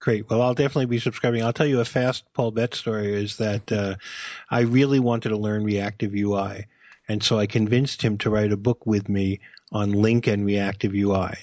[0.00, 0.30] Great.
[0.30, 1.42] Well, I'll definitely be subscribing.
[1.42, 3.96] I'll tell you a fast Paul Betts story is that uh,
[4.48, 6.66] I really wanted to learn ReactiveUI.
[7.08, 9.40] And so I convinced him to write a book with me
[9.72, 11.36] on LINQ and ReactiveUI,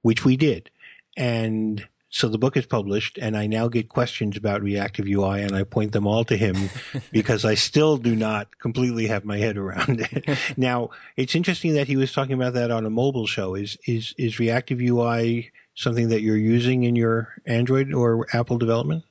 [0.00, 0.70] which we did.
[1.16, 5.62] And so the book is published and I now get questions about ReactiveUI and I
[5.62, 6.56] point them all to him
[7.12, 10.38] because I still do not completely have my head around it.
[10.56, 13.54] now, it's interesting that he was talking about that on a mobile show.
[13.54, 19.04] Is, is, is ReactiveUI something that you're using in your Android or Apple development?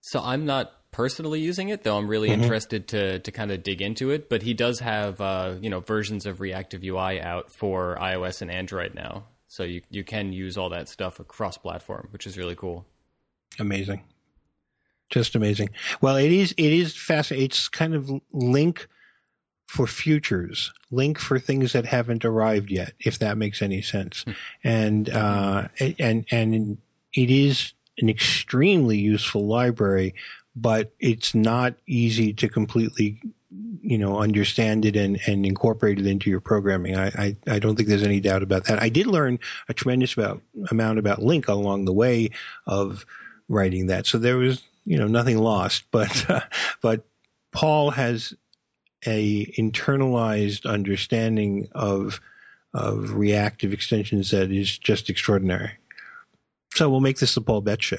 [0.00, 2.42] So I'm not personally using it, though I'm really Mm-hmm.
[2.42, 4.28] interested to to kind of dig into it.
[4.28, 8.94] But he does have uh, you know versions of ReactiveUI out for iOS and Android
[8.94, 12.86] now, so you you can use all that stuff across platform, which is really cool.
[13.58, 14.02] Amazing.
[15.10, 15.68] Just amazing.
[16.00, 17.46] Well, it is it is fascinating.
[17.46, 18.86] It's kind of LINQ
[19.66, 24.24] for futures, LINQ for things that haven't arrived yet, if that makes any sense.
[24.62, 26.78] and uh, and and
[27.12, 30.14] it is an extremely useful library,
[30.54, 33.20] but it's not easy to completely
[33.82, 36.96] you know understand it and, and incorporate it into your programming.
[36.96, 38.82] I, I, I don't think there's any doubt about that.
[38.82, 39.38] I did learn
[39.68, 42.30] a tremendous about, amount about LINQ along the way
[42.66, 43.04] of
[43.48, 45.84] writing that, so there was you know nothing lost.
[45.90, 46.40] But uh,
[46.80, 47.04] but
[47.52, 48.34] Paul has
[49.06, 52.20] a internalized understanding of
[52.72, 55.70] of reactive extensions that is just extraordinary.
[56.74, 57.96] So we'll make this the Paul Betts show.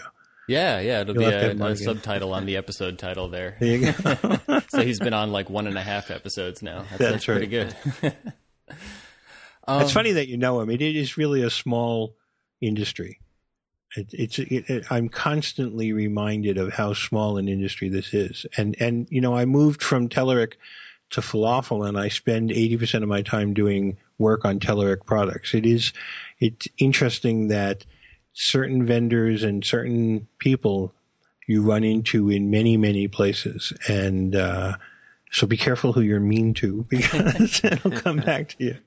[0.47, 3.55] Yeah, yeah, it'll You'll be a, a subtitle on the episode title there.
[3.59, 4.61] There you go.
[4.67, 6.79] so he's been on like one and a half episodes now.
[6.81, 7.75] That's, That's that's pretty good.
[9.67, 10.69] Um, it's funny that you know him.
[10.69, 12.15] It is really a small
[12.61, 13.19] industry.
[13.95, 18.75] It, it's it, it, I'm constantly reminded of how small an industry this is, and
[18.79, 20.53] and you know I moved from Telerik
[21.11, 25.53] to Falafel, and I spend 80% of my time doing work on Telerik products.
[25.53, 25.93] It is
[26.39, 27.85] it's interesting that
[28.33, 30.93] certain vendors and certain people
[31.47, 34.73] you run into in many many places, and uh,
[35.31, 38.77] so be careful who you're mean to because it'll come back to you.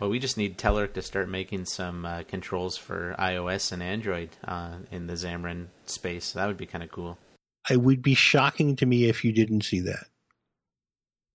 [0.00, 4.30] Well, we just need Telerik to start making some uh, controls for iOS and Android
[4.44, 6.32] uh, in the Xamarin space.
[6.32, 7.18] That would be kind of cool.
[7.68, 10.06] it would be shocking to me if you didn't see that.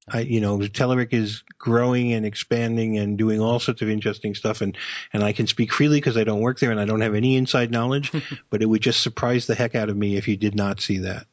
[0.10, 4.62] I, you know, Telerik is growing and expanding and doing all sorts of interesting stuff,
[4.62, 4.78] and
[5.14, 7.38] and I can speak freely because I don't work there and I don't have any
[7.38, 8.12] inside knowledge.
[8.50, 11.00] but it would just surprise the heck out of me if you did not see
[11.00, 11.26] that.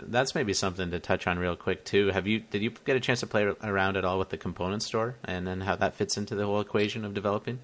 [0.00, 2.08] That's maybe something to touch on real quick too.
[2.08, 4.82] Have you did you get a chance to play around at all with the component
[4.82, 7.58] store and then how that fits into the whole equation of developing?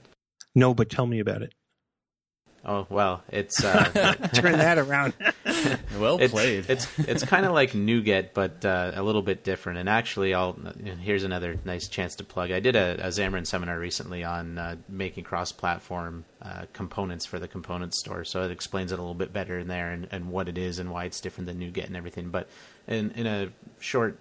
[0.55, 1.55] No, but tell me about it.
[2.64, 5.14] Oh well, it's uh, Turn that around.
[5.98, 6.66] well it's, played.
[6.68, 9.78] It's it's kind of like NuGet, but uh, a little bit different.
[9.78, 10.56] And actually, I'll
[11.00, 12.50] here's another nice chance to plug.
[12.50, 17.48] I did a, a Xamarin seminar recently on uh, making cross-platform uh, components for the
[17.48, 20.48] component store, so it explains it a little bit better in there and, and what
[20.48, 22.30] it is and why it's different than NuGet and everything.
[22.30, 22.48] But
[22.86, 23.48] in in a
[23.80, 24.18] short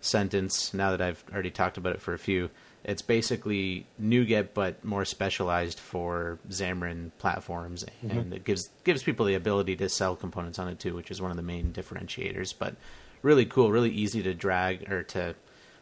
[0.00, 0.72] sentence.
[0.72, 2.50] Now that I've already talked about it for a few,
[2.86, 8.16] it's basically NuGet but more specialized for Xamarin platforms, mm-hmm.
[8.16, 11.20] and it gives gives people the ability to sell components on it too, which is
[11.20, 12.54] one of the main differentiators.
[12.56, 12.76] But
[13.22, 15.34] really cool, really easy to drag or to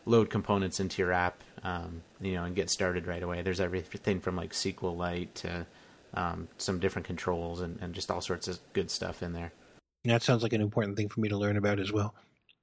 [0.06, 3.42] load components into your app, um, you know, and get started right away.
[3.42, 5.66] There's everything from like SQLite to
[6.14, 9.52] um, some different controls and, and just all sorts of good stuff in there.
[10.04, 12.14] That sounds like an important thing for me to learn about as well.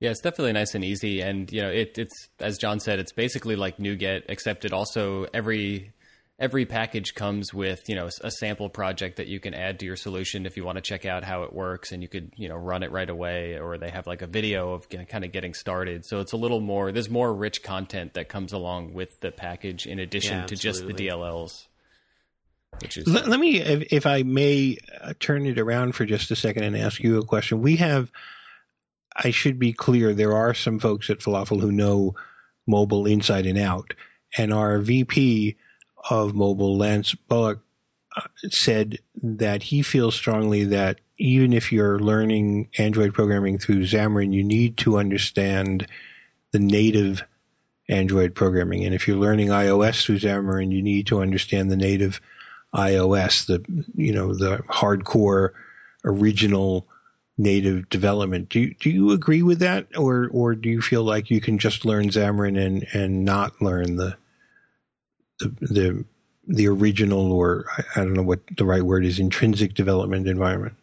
[0.02, 3.14] Yeah, it's definitely nice and easy, and you know, it, it's as John said, it's
[3.14, 5.94] basically like NuGet, except it also every
[6.40, 9.96] every package comes with you know a sample project that you can add to your
[9.96, 12.56] solution if you want to check out how it works, and you could you know
[12.56, 16.04] run it right away, or they have like a video of kind of getting started.
[16.04, 16.92] So it's a little more.
[16.92, 20.88] There's more rich content that comes along with the package in addition yeah, to just
[20.88, 21.68] the DLLs.
[22.82, 26.32] Which is let, let me, if, if, I may, uh, turn it around for just
[26.32, 27.62] a second and ask you a question.
[27.62, 28.10] We have
[29.16, 32.16] I should be clear, there are some folks at Falafel who know
[32.68, 33.94] mobile inside and out.
[34.38, 35.58] And our VP
[36.10, 37.60] of mobile, Lance Bullock,
[38.16, 44.34] uh, said that he feels strongly that even if you're learning Android programming through Xamarin,
[44.34, 45.88] you need to understand
[46.52, 47.24] the native
[47.88, 48.86] Android programming.
[48.86, 52.22] And if you're learning iOS through Xamarin, you need to understand the native
[52.74, 53.64] iOS, the
[53.96, 55.52] you know the hardcore
[56.06, 56.88] original
[57.42, 58.50] native development.
[58.50, 61.58] Do you, do you agree with that, or or do you feel like you can
[61.58, 64.16] just learn Xamarin and and not learn the
[65.40, 66.06] the the,
[66.48, 70.76] the original, or I, I don't know what the right word is, intrinsic development environment?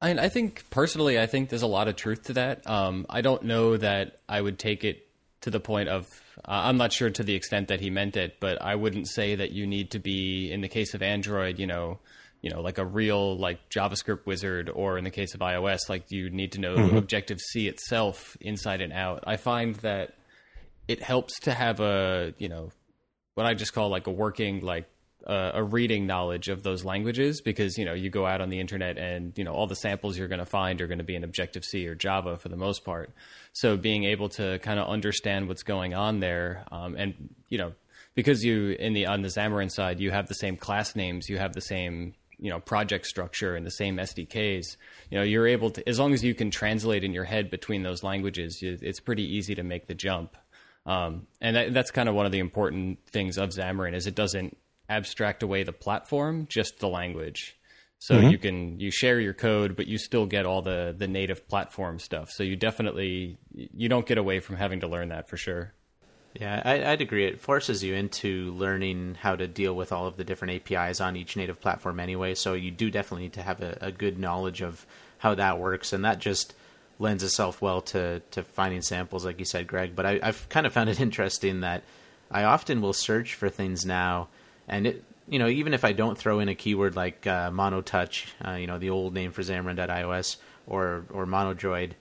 [0.00, 2.68] I, I think personally, I think there's a lot of truth to that.
[2.68, 5.08] Um, I don't know that I would take it
[5.40, 6.08] to the point of
[6.44, 9.34] uh, I'm not sure to the extent that he meant it, but I wouldn't say
[9.34, 11.98] that you need to be in the case of Android, you know,
[12.42, 16.10] you know, like a real like JavaScript wizard, or in the case of iOS, like
[16.10, 16.96] you need to know mm-hmm.
[16.96, 19.24] Objective C itself inside and out.
[19.26, 20.14] I find that
[20.88, 22.70] it helps to have a you know
[23.34, 24.88] what I just call like a working like
[25.26, 28.60] uh, a reading knowledge of those languages because you know you go out on the
[28.60, 31.16] internet and you know all the samples you're going to find are going to be
[31.16, 33.10] in Objective C or Java for the most part.
[33.52, 37.72] So being able to kind of understand what's going on there um, and you know
[38.14, 41.38] because you in the on the Xamarin side you have the same class names, you
[41.38, 44.76] have the same you know project structure and the same SDKs,
[45.10, 47.82] you know you're able to as long as you can translate in your head between
[47.82, 50.36] those languages, it's pretty easy to make the jump.
[50.86, 54.14] Um, and that, that's kind of one of the important things of Xamarin is it
[54.14, 54.56] doesn't
[54.88, 57.58] abstract away the platform, just the language.
[57.98, 58.28] So mm-hmm.
[58.28, 61.98] you can you share your code, but you still get all the the native platform
[61.98, 62.30] stuff.
[62.30, 65.72] So you definitely you don't get away from having to learn that for sure.
[66.40, 67.24] Yeah, I, would agree.
[67.24, 71.16] It forces you into learning how to deal with all of the different APIs on
[71.16, 72.34] each native platform anyway.
[72.34, 74.84] So you do definitely need to have a, a good knowledge of
[75.18, 76.54] how that works, and that just
[76.98, 79.96] lends itself well to to finding samples, like you said, Greg.
[79.96, 81.84] But I, have kind of found it interesting that
[82.30, 84.28] I often will search for things now,
[84.68, 88.26] and it you know even if I don't throw in a keyword like uh, MonoTouch,
[88.46, 91.92] uh, you know the old name for Xamarin.iOS or or MonoDroid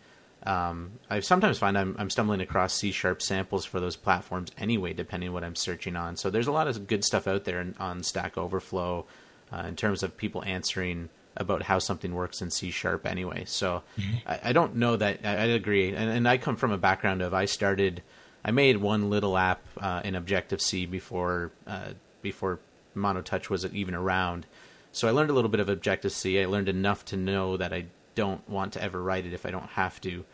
[0.46, 4.94] um, I sometimes find I'm, I'm stumbling across C sharp samples for those platforms anyway,
[4.94, 6.16] depending on what I'm searching on.
[6.18, 9.06] So there's a lot of good stuff out there in, on Stack Overflow
[9.52, 13.44] uh, in terms of people answering about how something works in C sharp anyway.
[13.46, 14.28] So mm-hmm.
[14.28, 15.94] I, I, don't know that I, I agree.
[15.94, 18.02] And, and, I come from a background of I started,
[18.44, 21.90] I made one little app uh, in Objective C before uh,
[22.22, 22.60] before
[22.96, 24.46] MonoTouch was even around.
[24.92, 26.42] So I learned a little bit of Objective C.
[26.42, 29.52] I learned enough to know that I don't want to ever write it if I
[29.52, 30.26] don't have to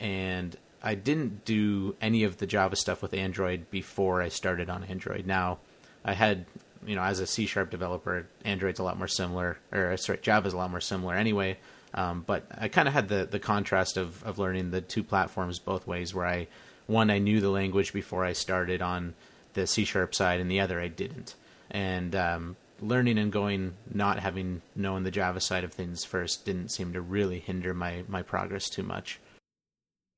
[0.00, 4.84] and I didn't do any of the Java stuff with Android before I started on
[4.84, 5.26] Android.
[5.26, 5.58] Now,
[6.04, 6.46] I had,
[6.86, 10.54] you know, as a C sharp developer, Android's a lot more similar, or sorry, Java's
[10.54, 11.58] a lot more similar anyway.
[11.94, 15.58] Um, but I kind of had the, the contrast of, of learning the two platforms
[15.58, 16.46] both ways, where I,
[16.86, 19.14] one, I knew the language before I started on
[19.54, 21.34] the C sharp side, and the other I didn't.
[21.70, 26.68] And um, learning and going, not having known the Java side of things first, didn't
[26.68, 29.18] seem to really hinder my, my progress too much.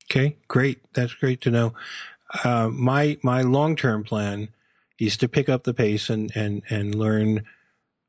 [0.09, 0.79] Okay, great.
[0.93, 1.73] That's great to know.
[2.43, 4.49] Uh, my my long term plan
[4.99, 7.45] is to pick up the pace and and and learn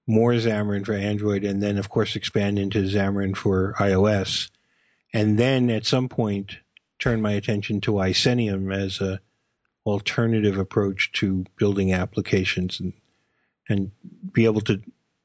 [0.07, 4.51] more Xamarin for Android, and then of course expand into Xamarin for iOS,
[5.13, 6.57] and then at some point
[6.99, 9.21] turn my attention to Icenium as a
[9.85, 12.93] alternative approach to building applications and
[13.69, 13.91] and
[14.33, 14.81] be able to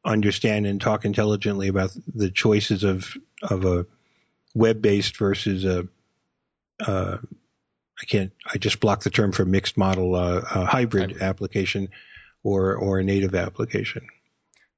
[0.06, 3.86] understand and talk intelligently about the choices of of a
[4.54, 5.88] web based versus a
[6.86, 7.18] uh,
[8.00, 8.32] I can't.
[8.54, 11.90] I just blocked the term for mixed model uh, hybrid, hybrid application
[12.44, 14.08] or or a native application.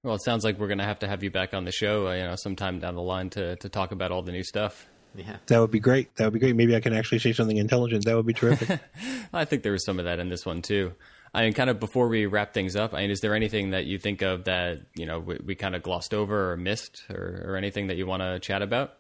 [0.03, 2.07] Well, it sounds like we're going to have to have you back on the show,
[2.07, 4.88] uh, you know, sometime down the line to to talk about all the new stuff.
[5.16, 5.38] Yeah.
[5.47, 6.16] That would be great.
[6.16, 6.55] That would be great.
[6.55, 8.05] Maybe I can actually say something intelligent.
[8.05, 8.80] That would be terrific.
[9.34, 10.93] I think there was some of that in this one too.
[11.34, 13.86] I mean, kind of before we wrap things up, I mean, is there anything that
[13.86, 17.43] you think of that you know we, we kind of glossed over or missed, or,
[17.45, 18.93] or anything that you want to chat about?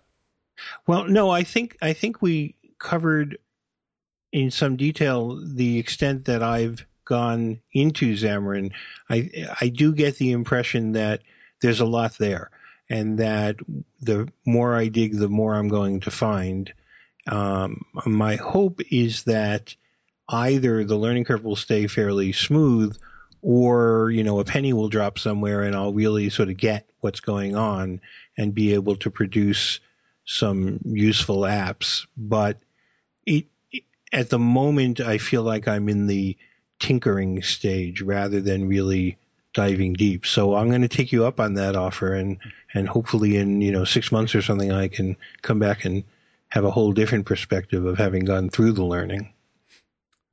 [0.87, 3.37] Well, no, I think I think we covered
[4.31, 8.71] in some detail the extent that I've gone into Xamarin.
[9.09, 11.21] I I do get the impression that
[11.61, 12.51] there's a lot there,
[12.89, 13.57] and that
[14.01, 16.71] the more I dig, the more I'm going to find.
[17.27, 19.75] Um, my hope is that
[20.29, 22.95] either the learning curve will stay fairly smooth,
[23.41, 27.19] or you know a penny will drop somewhere, and I'll really sort of get what's
[27.19, 28.01] going on
[28.37, 29.79] and be able to produce
[30.25, 32.05] some useful apps.
[32.15, 32.57] But
[33.25, 33.47] it,
[34.11, 36.37] at the moment, I feel like I'm in the
[36.79, 39.17] tinkering stage rather than really
[39.53, 40.25] diving deep.
[40.25, 42.37] So I'm going to take you up on that offer, and
[42.73, 46.03] and hopefully in you know six months or something, I can come back and
[46.49, 49.33] have a whole different perspective of having gone through the learning.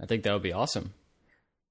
[0.00, 0.92] I think that would be awesome.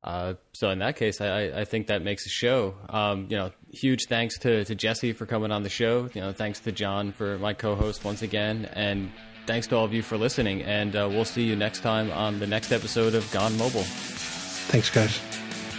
[0.03, 2.76] Uh, so in that case, I, I think that makes a show.
[2.89, 6.09] Um, you know, huge thanks to, to Jesse for coming on the show.
[6.13, 9.11] You know, thanks to John for my co-host once again, and
[9.47, 10.61] thanks to all of you for listening.
[10.61, 13.84] And uh, we'll see you next time on the next episode of Gone Mobile.
[13.84, 15.17] Thanks, guys.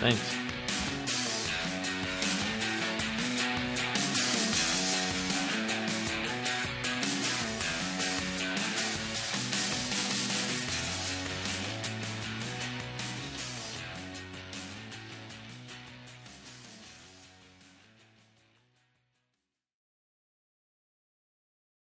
[0.00, 0.45] Thanks.